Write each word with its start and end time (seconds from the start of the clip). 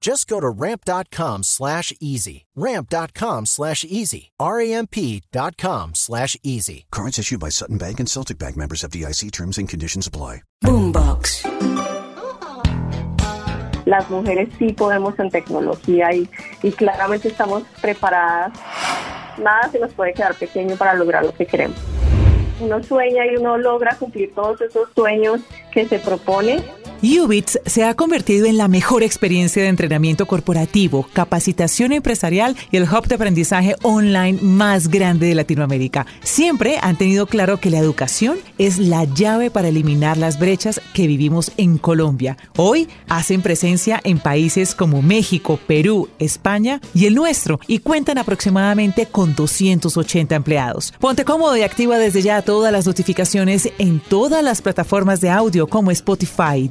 Just 0.00 0.28
go 0.28 0.40
to 0.40 0.48
ramp.com 0.48 1.42
slash 1.42 1.92
easy. 2.00 2.46
Ramp.com 2.54 3.46
slash 3.46 3.84
easy. 3.84 4.30
R-A-M-P.com 4.38 5.94
slash 5.94 6.36
easy. 6.42 6.86
Cards 6.90 7.18
issued 7.18 7.40
by 7.40 7.48
Sutton 7.48 7.78
Bank 7.78 7.98
and 8.00 8.08
Celtic 8.08 8.38
Bank 8.38 8.56
members 8.56 8.84
of 8.84 8.90
DIC 8.92 9.32
terms 9.32 9.58
and 9.58 9.68
conditions 9.68 10.06
apply. 10.06 10.42
Boombox. 10.64 11.44
Las 13.86 14.10
mujeres 14.10 14.50
sí 14.58 14.72
podemos 14.74 15.18
en 15.18 15.30
tecnología 15.30 16.12
y, 16.12 16.28
y 16.62 16.72
claramente 16.72 17.28
estamos 17.28 17.62
preparadas. 17.80 18.52
Nada 19.38 19.70
se 19.72 19.78
nos 19.78 19.92
puede 19.94 20.12
quedar 20.12 20.34
pequeño 20.34 20.76
para 20.76 20.94
lograr 20.94 21.24
lo 21.24 21.32
que 21.32 21.46
queremos. 21.46 21.78
Uno 22.60 22.82
sueña 22.82 23.24
y 23.26 23.36
uno 23.36 23.56
logra 23.56 23.96
cumplir 23.96 24.34
todos 24.34 24.60
esos 24.60 24.90
sueños 24.94 25.40
que 25.72 25.88
se 25.88 25.98
propone 26.00 26.62
Ubits 27.00 27.60
se 27.64 27.84
ha 27.84 27.94
convertido 27.94 28.46
en 28.46 28.56
la 28.56 28.66
mejor 28.66 29.04
experiencia 29.04 29.62
de 29.62 29.68
entrenamiento 29.68 30.26
corporativo, 30.26 31.06
capacitación 31.12 31.92
empresarial 31.92 32.56
y 32.72 32.76
el 32.76 32.84
hub 32.84 33.06
de 33.06 33.14
aprendizaje 33.14 33.76
online 33.82 34.40
más 34.42 34.88
grande 34.88 35.28
de 35.28 35.36
Latinoamérica. 35.36 36.06
Siempre 36.24 36.78
han 36.82 36.98
tenido 36.98 37.26
claro 37.26 37.60
que 37.60 37.70
la 37.70 37.78
educación 37.78 38.38
es 38.58 38.78
la 38.78 39.04
llave 39.04 39.50
para 39.50 39.68
eliminar 39.68 40.16
las 40.16 40.40
brechas 40.40 40.80
que 40.92 41.06
vivimos 41.06 41.52
en 41.56 41.78
Colombia. 41.78 42.36
Hoy 42.56 42.88
hacen 43.08 43.42
presencia 43.42 44.00
en 44.02 44.18
países 44.18 44.74
como 44.74 45.00
México, 45.00 45.60
Perú, 45.68 46.08
España 46.18 46.80
y 46.94 47.06
el 47.06 47.14
nuestro 47.14 47.60
y 47.68 47.78
cuentan 47.78 48.18
aproximadamente 48.18 49.06
con 49.06 49.36
280 49.36 50.34
empleados. 50.34 50.92
Ponte 50.98 51.24
cómodo 51.24 51.56
y 51.56 51.62
activa 51.62 51.96
desde 51.98 52.22
ya 52.22 52.42
todas 52.42 52.72
las 52.72 52.86
notificaciones 52.86 53.70
en 53.78 54.00
todas 54.00 54.42
las 54.42 54.62
plataformas 54.62 55.20
de 55.20 55.30
audio 55.30 55.68
como 55.68 55.92
Spotify, 55.92 56.68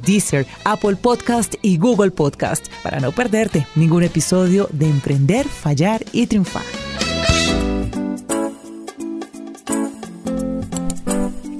Apple 0.64 0.96
Podcast 0.96 1.54
y 1.62 1.78
Google 1.78 2.10
Podcast 2.10 2.66
para 2.82 3.00
no 3.00 3.12
perderte 3.12 3.66
ningún 3.76 4.02
episodio 4.02 4.68
de 4.72 4.88
Emprender, 4.88 5.46
Fallar 5.46 6.04
y 6.12 6.26
Triunfar. 6.26 6.64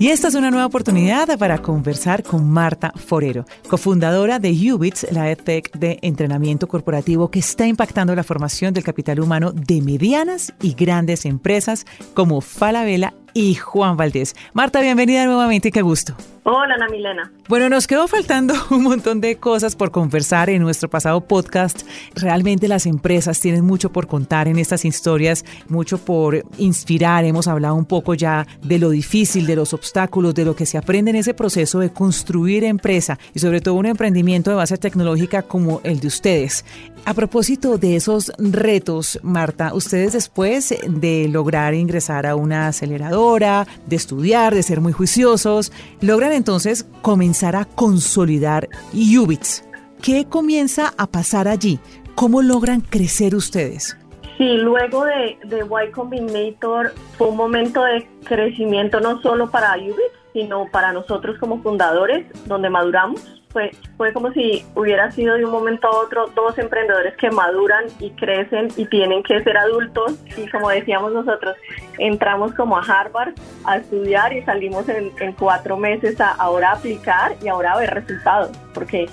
Y 0.01 0.11
esta 0.11 0.29
es 0.29 0.37
una 0.37 0.53
nueva 0.53 0.67
oportunidad 0.67 1.37
para 1.39 1.59
conversar 1.59 2.23
con 2.23 2.49
Marta 2.49 2.93
Forero, 2.95 3.45
cofundadora 3.69 4.39
de 4.39 4.53
Ubits, 4.73 5.05
la 5.11 5.29
EdTech 5.29 5.73
de 5.77 5.99
entrenamiento 6.03 6.69
corporativo 6.69 7.33
que 7.33 7.41
está 7.41 7.67
impactando 7.67 8.15
la 8.15 8.23
formación 8.23 8.73
del 8.73 8.85
capital 8.85 9.19
humano 9.19 9.51
de 9.51 9.83
medianas 9.83 10.55
y 10.63 10.75
grandes 10.75 11.25
empresas 11.25 11.85
como 12.15 12.41
Falabella 12.41 13.13
y 13.39 13.55
Juan 13.55 13.97
Valdés. 13.97 14.35
Marta, 14.53 14.81
bienvenida 14.81 15.25
nuevamente, 15.25 15.71
qué 15.71 15.81
gusto. 15.81 16.17
Hola, 16.51 16.77
Ana 16.77 16.89
Milena. 16.89 17.31
Bueno, 17.47 17.69
nos 17.69 17.87
quedó 17.87 18.09
faltando 18.09 18.55
un 18.71 18.83
montón 18.83 19.21
de 19.21 19.37
cosas 19.37 19.77
por 19.77 19.91
conversar 19.91 20.49
en 20.49 20.63
nuestro 20.63 20.89
pasado 20.89 21.21
podcast. 21.21 21.83
Realmente 22.15 22.69
las 22.69 22.87
empresas 22.87 23.39
tienen 23.39 23.65
mucho 23.67 23.93
por 23.93 24.07
contar 24.07 24.49
en 24.49 24.59
estas 24.59 24.85
historias, 24.87 25.45
mucho 25.69 25.99
por 25.99 26.43
inspirar. 26.57 27.27
Hemos 27.27 27.47
hablado 27.49 27.75
un 27.75 27.85
poco 27.85 28.15
ya 28.15 28.47
de 28.63 28.79
lo 28.79 28.89
difícil, 28.89 29.47
de 29.47 29.57
los 29.57 29.75
obstáculos, 29.75 30.35
de 30.35 30.47
lo 30.47 30.57
que 30.57 30.67
se 30.67 30.79
aprende 30.79 31.11
en 31.11 31.17
ese 31.19 31.35
proceso 31.35 31.81
de 31.81 31.93
construir 31.93 32.65
empresa 32.65 33.19
y 33.35 33.41
sobre 33.41 33.61
todo 33.61 33.75
un 33.75 33.87
emprendimiento 33.87 34.51
de 34.51 34.57
base 34.57 34.79
tecnológica 34.79 35.43
como 35.43 35.81
el 35.85 36.01
de 36.01 36.09
ustedes. 36.09 36.65
A 37.05 37.15
propósito 37.15 37.79
de 37.79 37.97
esos 37.97 38.33
retos, 38.39 39.19
Marta, 39.23 39.73
ustedes 39.75 40.13
después 40.13 40.75
de 40.87 41.29
lograr 41.29 41.75
ingresar 41.75 42.27
a 42.27 42.37
una 42.37 42.69
aceleradora, 42.69 43.28
de 43.39 43.97
estudiar, 43.97 44.55
de 44.55 44.63
ser 44.63 44.81
muy 44.81 44.93
juiciosos, 44.93 45.73
logran 46.01 46.33
entonces 46.33 46.87
comenzar 47.03 47.57
a 47.57 47.67
consolidar 47.67 48.69
Ubits. 48.93 49.65
¿Qué 50.03 50.25
comienza 50.25 50.95
a 50.97 51.07
pasar 51.07 51.47
allí? 51.47 51.79
¿Cómo 52.15 52.41
logran 52.41 52.81
crecer 52.81 53.35
ustedes? 53.35 53.97
Sí, 54.39 54.57
luego 54.57 55.05
de, 55.05 55.39
de 55.45 55.65
Y 55.65 55.91
Combinator 55.91 56.95
fue 57.17 57.29
un 57.29 57.37
momento 57.37 57.83
de 57.83 58.09
crecimiento 58.25 59.01
no 59.01 59.21
solo 59.21 59.51
para 59.51 59.77
Ubits, 59.77 60.15
sino 60.33 60.67
para 60.73 60.93
nosotros 60.93 61.37
como 61.39 61.63
fundadores, 61.63 62.27
donde 62.47 62.71
maduramos. 62.71 63.38
Fue, 63.51 63.71
fue 63.97 64.13
como 64.13 64.31
si 64.33 64.65
hubiera 64.75 65.11
sido 65.11 65.37
de 65.37 65.45
un 65.45 65.51
momento 65.51 65.89
a 65.89 66.03
otro 66.03 66.27
dos 66.35 66.59
emprendedores 66.59 67.17
que 67.17 67.31
maduran 67.31 67.85
y 67.99 68.11
crecen 68.11 68.69
y 68.77 68.85
tienen 68.87 69.23
que 69.23 69.43
ser 69.43 69.57
adultos. 69.57 70.19
Y 70.37 70.49
como 70.51 70.69
decíamos 70.69 71.13
nosotros, 71.13 71.57
entramos 71.99 72.53
como 72.55 72.77
a 72.77 72.83
Harvard 72.83 73.35
a 73.65 73.79
estudiar 73.79 74.33
y 74.33 74.43
salimos 74.43 74.89
en, 74.89 75.11
en 75.21 75.33
cuatro 75.33 75.77
meses 75.77 76.21
a 76.21 76.31
ahora 76.33 76.73
aplicar 76.73 77.37
y 77.43 77.49
ahora 77.49 77.77
ver 77.77 77.95
resultados. 77.95 78.57
Porque 78.75 79.09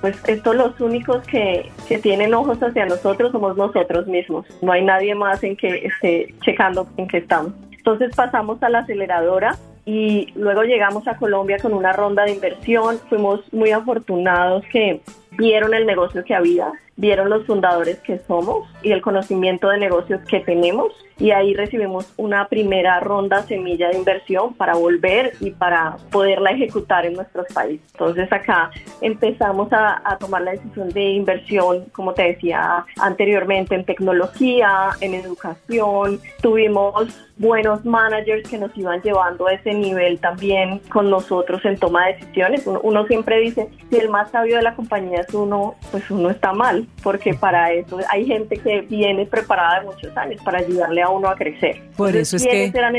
pues 0.00 0.16
estos 0.26 0.56
los 0.56 0.80
únicos 0.80 1.22
que, 1.26 1.70
que, 1.86 1.98
tienen 1.98 2.32
ojos 2.32 2.58
hacia 2.62 2.86
nosotros 2.86 3.32
somos 3.32 3.56
nosotros 3.56 4.06
mismos. 4.06 4.46
No 4.62 4.72
hay 4.72 4.84
nadie 4.84 5.14
más 5.14 5.42
en 5.42 5.56
que 5.56 5.86
esté 5.86 6.34
checando 6.40 6.86
en 6.96 7.06
qué 7.06 7.18
estamos. 7.18 7.52
Entonces 7.70 8.14
pasamos 8.14 8.62
a 8.62 8.68
la 8.68 8.80
aceleradora 8.80 9.56
y 9.90 10.32
luego 10.36 10.62
llegamos 10.62 11.08
a 11.08 11.16
Colombia 11.16 11.58
con 11.60 11.74
una 11.74 11.92
ronda 11.92 12.22
de 12.22 12.34
inversión. 12.34 13.00
Fuimos 13.08 13.40
muy 13.52 13.72
afortunados 13.72 14.62
que 14.70 15.00
vieron 15.32 15.74
el 15.74 15.84
negocio 15.84 16.22
que 16.22 16.32
había, 16.32 16.70
vieron 16.94 17.28
los 17.28 17.44
fundadores 17.44 17.98
que 17.98 18.20
somos 18.20 18.68
y 18.84 18.92
el 18.92 19.02
conocimiento 19.02 19.68
de 19.68 19.78
negocios 19.78 20.20
que 20.28 20.38
tenemos 20.38 20.92
y 21.20 21.30
ahí 21.32 21.54
recibimos 21.54 22.12
una 22.16 22.48
primera 22.48 22.98
ronda 22.98 23.42
semilla 23.42 23.90
de 23.90 23.98
inversión 23.98 24.54
para 24.54 24.74
volver 24.74 25.34
y 25.40 25.50
para 25.50 25.96
poderla 26.10 26.50
ejecutar 26.50 27.04
en 27.04 27.12
nuestros 27.12 27.46
países. 27.52 27.86
Entonces 27.92 28.32
acá 28.32 28.70
empezamos 29.02 29.68
a, 29.72 30.16
tomar 30.18 30.42
la 30.42 30.52
decisión 30.52 30.88
de 30.90 31.02
inversión, 31.10 31.84
como 31.92 32.14
te 32.14 32.22
decía 32.22 32.84
anteriormente, 32.98 33.74
en 33.74 33.84
tecnología, 33.84 34.90
en 35.00 35.14
educación. 35.14 36.20
Tuvimos 36.42 37.30
buenos 37.36 37.84
managers 37.86 38.48
que 38.48 38.58
nos 38.58 38.76
iban 38.76 39.00
llevando 39.00 39.46
a 39.46 39.54
ese 39.54 39.72
nivel 39.72 40.18
también 40.20 40.78
con 40.90 41.08
nosotros 41.08 41.64
en 41.64 41.78
toma 41.78 42.06
de 42.06 42.14
decisiones. 42.14 42.66
Uno, 42.66 42.80
uno 42.82 43.06
siempre 43.06 43.38
dice, 43.40 43.68
si 43.88 43.96
el 43.96 44.10
más 44.10 44.30
sabio 44.30 44.56
de 44.56 44.62
la 44.62 44.74
compañía 44.74 45.20
es 45.20 45.32
uno, 45.32 45.74
pues 45.90 46.10
uno 46.10 46.30
está 46.30 46.52
mal, 46.52 46.86
porque 47.02 47.34
para 47.34 47.72
eso 47.72 47.98
hay 48.10 48.26
gente 48.26 48.58
que 48.58 48.82
viene 48.82 49.26
preparada 49.26 49.80
de 49.80 49.86
muchos 49.86 50.14
años 50.16 50.42
para 50.42 50.58
ayudarle 50.58 51.02
a 51.02 51.09
uno 51.10 51.28
a 51.28 51.36
crecer. 51.36 51.82
Por 51.96 52.16
eso 52.16 52.36
es 52.36 52.44
que 52.44 52.66
eran 52.66 52.94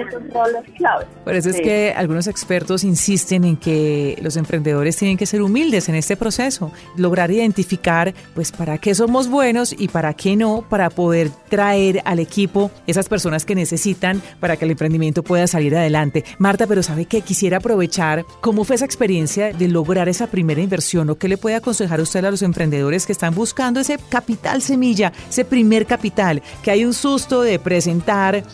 claves. 0.77 1.07
Por 1.23 1.35
eso 1.35 1.49
es 1.49 1.61
que 1.61 1.93
algunos 1.95 2.27
expertos 2.27 2.83
insisten 2.83 3.43
en 3.43 3.57
que 3.57 4.17
los 4.21 4.37
emprendedores 4.37 4.97
tienen 4.97 5.17
que 5.17 5.25
ser 5.25 5.41
humildes 5.41 5.89
en 5.89 5.95
este 5.95 6.17
proceso, 6.17 6.71
lograr 6.97 7.31
identificar 7.31 8.13
pues 8.33 8.51
para 8.51 8.77
qué 8.77 8.93
somos 8.93 9.29
buenos 9.29 9.73
y 9.77 9.87
para 9.87 10.13
qué 10.13 10.35
no, 10.35 10.65
para 10.69 10.89
poder 10.89 11.29
traer 11.49 12.01
al 12.05 12.19
equipo 12.19 12.71
esas 12.87 13.09
personas 13.09 13.45
que 13.45 13.55
necesitan 13.55 14.21
para 14.39 14.57
que 14.57 14.65
el 14.65 14.71
emprendimiento 14.71 15.23
pueda 15.23 15.47
salir 15.47 15.75
adelante. 15.75 16.23
Marta, 16.37 16.67
pero 16.67 16.83
sabe 16.83 17.05
que 17.05 17.21
quisiera 17.21 17.57
aprovechar 17.57 18.25
cómo 18.41 18.63
fue 18.63 18.75
esa 18.75 18.85
experiencia 18.85 19.53
de 19.53 19.67
lograr 19.67 20.09
esa 20.09 20.27
primera 20.27 20.61
inversión 20.61 21.09
o 21.09 21.15
qué 21.15 21.27
le 21.27 21.37
puede 21.37 21.55
aconsejar 21.55 22.01
usted 22.01 22.23
a 22.25 22.31
los 22.31 22.41
emprendedores 22.41 23.05
que 23.05 23.11
están 23.11 23.33
buscando 23.35 23.79
ese 23.79 23.97
capital 24.09 24.61
semilla, 24.61 25.11
ese 25.29 25.45
primer 25.45 25.85
capital, 25.85 26.41
que 26.63 26.71
hay 26.71 26.85
un 26.85 26.93
susto 26.93 27.41
de 27.41 27.59
presentar 27.59 28.00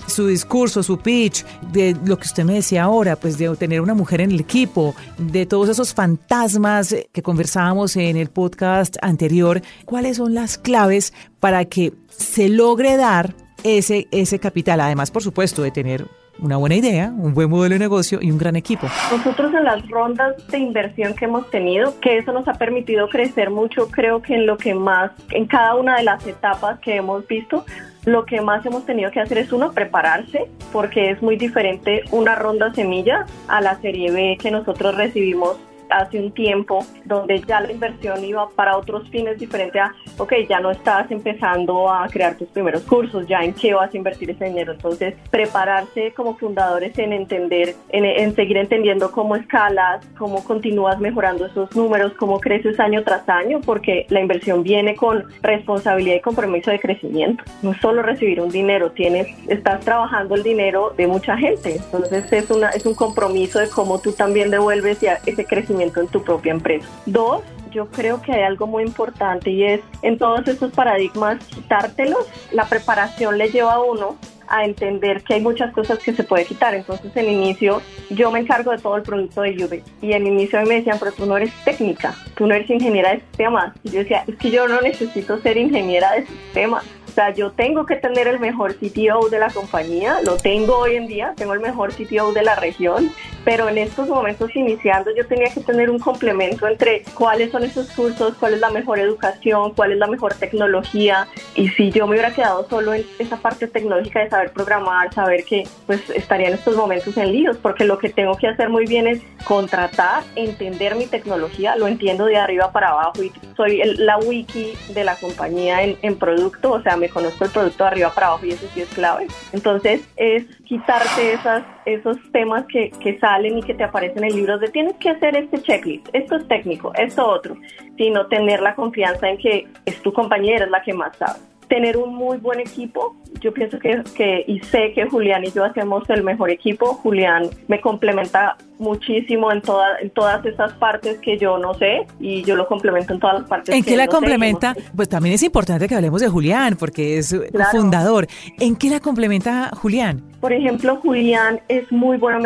su 0.08 0.28
discurso, 0.28 0.84
su 0.84 1.00
pitch, 1.00 1.46
de 1.72 1.96
lo 2.06 2.18
que 2.18 2.28
usted 2.28 2.44
me 2.44 2.54
decía 2.54 2.84
ahora, 2.84 3.16
pues 3.16 3.38
de 3.38 3.56
tener 3.56 3.82
una 3.82 3.94
mujer 3.94 4.22
en 4.22 4.32
el 4.32 4.40
equipo, 4.40 4.96
de 5.18 5.46
todos 5.46 5.70
esos 5.70 5.94
fantasmas 5.94 6.96
que 7.12 7.22
conversábamos 7.22 7.96
en 7.96 8.18
el 8.18 8.30
podcast 8.30 8.98
anterior. 9.02 9.62
¿Cuáles 9.86 10.18
son 10.18 10.34
las 10.34 10.58
claves 10.58 11.14
para 11.40 11.66
que 11.66 11.94
se 12.10 12.50
logre 12.50 12.98
dar 12.98 13.36
ese, 13.64 14.08
ese 14.12 14.40
capital, 14.40 14.82
además, 14.82 15.12
por 15.12 15.24
supuesto, 15.24 15.62
de 15.62 15.72
tener 15.72 16.06
una 16.40 16.58
buena 16.58 16.76
idea, 16.76 17.12
un 17.18 17.34
buen 17.34 17.50
modelo 17.50 17.74
de 17.74 17.80
negocio 17.80 18.20
y 18.22 18.32
un 18.32 18.38
gran 18.38 18.56
equipo. 18.56 18.88
Nosotros 19.12 19.54
en 19.54 19.64
las 19.64 19.88
rondas 19.90 20.36
de 20.48 20.60
inversión 20.60 21.16
que 21.16 21.26
hemos 21.26 21.50
tenido, 21.50 22.00
que 22.00 22.20
eso 22.20 22.32
nos 22.32 22.48
ha 22.48 22.54
permitido 22.54 23.10
crecer 23.10 23.50
mucho, 23.50 23.90
creo 23.90 24.22
que 24.22 24.36
en 24.36 24.46
lo 24.46 24.58
que 24.58 24.74
más, 24.74 25.12
en 25.32 25.48
cada 25.48 25.76
una 25.76 25.98
de 25.98 26.04
las 26.04 26.26
etapas 26.28 26.80
que 26.80 26.96
hemos 26.96 27.26
visto, 27.28 27.66
lo 28.07 28.25
que 28.25 28.39
más 28.39 28.65
hemos 28.65 28.86
tenido 28.86 29.12
que 29.12 29.19
hacer 29.19 29.38
es 29.38 29.51
uno, 29.51 29.74
prepararse, 29.74 30.50
porque 30.71 31.12
es 31.12 31.21
muy 31.21 31.36
diferente 31.36 32.04
una 32.12 32.36
ronda 32.36 32.74
semilla 32.74 33.25
a 33.50 33.59
la 33.59 33.75
serie 33.81 34.12
B 34.12 34.38
que 34.42 34.50
nosotros 34.50 34.95
recibimos 34.95 35.57
hace 35.89 36.19
un 36.19 36.31
tiempo, 36.31 36.86
donde 37.06 37.42
ya 37.42 37.62
la 37.62 37.72
inversión 37.72 38.24
iba 38.24 38.50
para 38.50 38.78
otros 38.78 39.10
fines 39.10 39.38
diferentes 39.39 39.81
a, 39.81 39.94
ok, 40.18 40.34
ya 40.50 40.60
no 40.60 40.72
estás 40.72 41.10
empezando 41.12 41.92
a 41.92 42.07
crear 42.07 42.36
tus 42.38 42.48
primeros 42.50 42.84
cursos, 42.84 43.28
ya 43.28 43.39
en 43.44 43.54
qué 43.54 43.74
vas 43.74 43.94
a 43.94 43.98
invertir 43.98 44.31
ese 44.31 44.45
dinero. 44.45 44.74
Entonces, 44.74 45.16
prepararse 45.30 46.13
como 46.13 46.36
fundadores 46.38 46.98
en 47.00 47.13
entender, 47.13 47.75
en, 47.89 48.36
seguir 48.36 48.57
entendiendo 48.57 49.12
cómo 49.12 49.36
escalas, 49.36 50.06
cómo 50.18 50.44
continúas 50.44 51.00
mejorando 51.00 51.45
esos 51.45 51.75
números, 51.75 52.13
cómo 52.13 52.39
creces 52.39 52.80
año 52.80 53.04
tras 53.04 53.28
año, 53.30 53.62
porque 53.62 54.06
la 54.10 54.19
inversión 54.19 54.63
viene 54.63 54.95
con 54.95 55.24
responsabilidad 55.42 56.16
y 56.18 56.22
compromiso 56.22 56.72
de 56.72 56.80
crecimiento. 56.80 57.44
No 57.62 57.74
solo 57.75 58.01
recibir 58.01 58.42
un 58.42 58.50
dinero, 58.50 58.92
tienes, 58.92 59.28
estás 59.48 59.81
trabajando 59.81 60.36
el 60.36 60.44
dinero 60.44 60.94
de 60.98 61.07
mucha 61.07 61.38
gente. 61.38 61.75
Entonces, 61.75 62.31
es, 62.31 62.50
una, 62.51 62.69
es 62.69 62.86
un 62.86 62.95
compromiso 62.95 63.60
de 63.60 63.69
cómo 63.69 64.00
tú 64.00 64.12
también 64.12 64.50
devuelves 64.50 64.98
ese 65.25 65.45
crecimiento 65.45 65.76
en 65.81 65.91
tu 66.07 66.24
propia 66.24 66.51
empresa. 66.51 66.88
Dos, 67.06 67.41
yo 67.71 67.88
creo 67.88 68.21
que 68.21 68.33
hay 68.33 68.44
algo 68.44 68.68
muy 68.68 68.83
importante 68.83 69.51
y 69.51 69.63
es 69.63 69.81
en 70.01 70.18
todos 70.18 70.47
estos 70.47 70.71
paradigmas 70.71 71.44
quitártelos. 71.45 72.25
La 72.51 72.65
preparación 72.65 73.38
le 73.38 73.50
lleva 73.50 73.74
a 73.74 73.81
uno 73.81 74.18
a 74.47 74.65
entender 74.65 75.24
que 75.24 75.35
hay 75.35 75.41
muchas 75.41 75.74
cosas 75.74 76.00
que 76.00 76.13
se 76.13 76.24
puede 76.24 76.45
quitar. 76.45 76.74
Entonces, 76.74 77.12
en 77.15 77.29
inicio, 77.29 77.81
yo 78.09 78.31
me 78.31 78.39
encargo 78.39 78.71
de 78.71 78.77
todo 78.77 78.95
el 78.95 79.03
producto 79.03 79.41
de 79.41 79.56
Juve. 79.56 79.83
Y 80.01 80.13
en 80.13 80.25
inicio 80.25 80.62
me 80.63 80.75
decían, 80.75 80.97
pero 81.00 81.12
tú 81.12 81.25
no 81.25 81.38
eres 81.38 81.51
técnica, 81.65 82.15
tú 82.35 82.47
no 82.47 82.56
eres 82.56 82.69
ingeniera 82.69 83.12
de 83.12 83.19
sistemas. 83.19 83.74
Y 83.83 83.91
yo 83.91 84.00
decía, 84.00 84.24
es 84.25 84.35
que 84.38 84.50
yo 84.50 84.68
no 84.68 84.81
necesito 84.81 85.39
ser 85.41 85.57
ingeniera 85.57 86.13
de 86.13 86.25
sistemas 86.25 86.83
sea, 87.18 87.34
yo 87.34 87.52
tengo 87.52 87.84
que 87.88 87.96
tener 87.96 88.28
el 88.28 88.40
mejor 88.40 88.75
CTO 88.75 89.30
de 89.30 89.40
la 89.40 89.50
compañía, 89.50 90.19
lo 90.24 90.38
tengo 90.38 90.78
hoy 90.78 90.98
en 90.98 91.08
día, 91.08 91.34
tengo 91.36 91.56
el 91.56 91.60
mejor 91.60 91.92
CTO 91.92 92.31
de 92.31 92.44
la 92.44 92.54
región, 92.54 93.12
pero 93.44 93.68
en 93.69 93.80
estos 93.80 94.08
momentos 94.08 94.56
iniciando 94.56 95.10
yo 95.16 95.25
tenía 95.25 95.52
que 95.52 95.62
tener 95.62 95.90
un 95.90 95.98
complemento 95.98 96.68
entre 96.68 97.02
cuáles 97.16 97.52
son 97.52 97.64
esos 97.64 97.90
cursos, 97.92 98.36
cuál 98.40 98.54
es 98.54 98.60
la 98.60 98.69
mejor 98.69 99.00
educación, 99.00 99.74
cuál 99.74 99.94
es 99.94 99.98
la 99.98 100.06
mejor 100.06 100.36
tecnología, 100.36 101.28
y 101.56 101.69
si 101.69 101.90
yo 101.90 102.06
me 102.06 102.12
hubiera 102.12 102.36
quedado 102.36 102.68
solo 102.69 102.94
en 102.94 103.04
esa 103.18 103.38
parte 103.38 103.68
tecnológica 103.68 104.20
de 104.20 104.30
saber 104.30 104.52
programar, 104.52 105.12
saber 105.12 105.44
que 105.44 105.68
pues 105.88 106.08
estaría 106.12 106.50
en 106.50 106.54
estos 106.54 106.75
momentos 106.75 107.18
en 107.18 107.31
líos, 107.31 107.58
porque 107.58 107.84
lo 107.84 107.98
que 107.98 108.10
tengo 108.10 108.38
que 108.38 108.48
hacer 108.48 108.70
muy 108.70 108.86
bien 108.86 109.08
es 109.08 109.22
contratar, 109.44 110.22
entender 110.36 110.94
mi 110.96 111.08
tecnología, 111.08 111.75
lo 111.78 111.88
entiendo 111.88 112.25
de 112.25 112.38
arriba 112.38 112.72
para 112.72 112.90
abajo 112.90 113.24
y 113.24 113.31
soy 113.56 113.81
la 113.98 114.20
wiki 114.20 114.74
de 114.94 115.04
la 115.04 115.16
compañía 115.16 115.81
en, 115.81 115.98
en 116.04 116.20
producto, 116.20 116.74
o 116.74 116.81
sea, 116.84 116.96
me 116.96 117.06
conozco 117.09 117.45
el 117.45 117.51
producto 117.51 117.83
de 117.83 117.89
arriba 117.89 118.13
para 118.13 118.27
abajo 118.27 118.45
y 118.45 118.51
eso 118.51 118.68
sí 118.74 118.81
es 118.81 118.89
clave. 118.89 119.27
Entonces 119.51 120.01
es 120.15 120.45
quitarte 120.65 121.33
esas, 121.33 121.63
esos 121.86 122.18
temas 122.31 122.65
que, 122.68 122.92
que 123.01 123.19
salen 123.19 123.57
y 123.57 123.63
que 123.63 123.74
te 123.74 123.83
aparecen 123.83 124.24
en 124.24 124.36
libros 124.36 124.59
de 124.62 124.69
tienes 124.69 124.95
que 124.98 125.09
hacer 125.09 125.36
este 125.36 125.62
checklist, 125.62 126.07
esto 126.13 126.36
es 126.36 126.48
técnico, 126.48 126.92
esto 126.95 127.25
otro, 127.27 127.56
sino 127.98 128.27
tener 128.27 128.62
la 128.62 128.75
confianza 128.75 129.30
en 129.30 129.38
que 129.38 129.68
es 129.86 130.01
tu 130.01 130.13
compañera, 130.13 130.65
es 130.65 130.71
la 130.71 130.81
que 130.81 130.94
más 130.94 131.15
sabe 131.18 131.39
tener 131.68 131.98
un 131.98 132.16
muy 132.16 132.38
buen 132.38 132.60
equipo. 132.60 133.16
Yo 133.42 133.54
pienso 133.54 133.78
que, 133.80 134.02
que, 134.16 134.46
y 134.48 134.60
sé 134.62 134.94
que 134.94 135.08
Julián 135.08 135.44
y 135.44 135.52
yo 135.52 135.64
hacemos 135.64 136.10
el 136.10 136.24
mejor 136.24 136.50
equipo. 136.50 136.94
Julián 136.96 137.50
me 137.68 137.81
complementa 137.81 138.58
muchísimo 138.80 139.52
en, 139.52 139.62
toda, 139.62 140.00
en 140.00 140.10
todas 140.12 140.46
esas 140.46 140.74
partes 140.74 141.19
que 141.19 141.38
yo 141.38 141.58
no 141.58 141.74
sé 141.74 142.08
y 142.19 142.44
yo 142.44 142.56
lo 142.56 142.68
complemento 142.68 143.14
en 143.14 143.19
todas 143.19 143.40
las 143.42 143.50
partes. 143.50 143.75
¿En 143.75 143.84
qué 143.84 143.98
la 143.98 144.08
complementa? 144.08 144.75
Pues 144.96 145.10
también 145.10 145.36
es 145.36 145.44
importante 145.44 145.88
que 145.88 145.96
hablemos 145.96 146.22
de 146.22 146.30
Julián 146.30 146.75
porque 146.80 147.18
es 147.18 147.36
fundador. 147.72 148.28
¿En 148.60 148.75
qué 148.75 148.90
la 148.90 149.00
complementa 149.00 149.72
Julián? 149.75 150.24
Por 150.40 150.54
ejemplo, 150.54 150.98
Julián 150.98 151.60
es 151.68 151.92
muy 151.92 152.18
bueno 152.18 152.40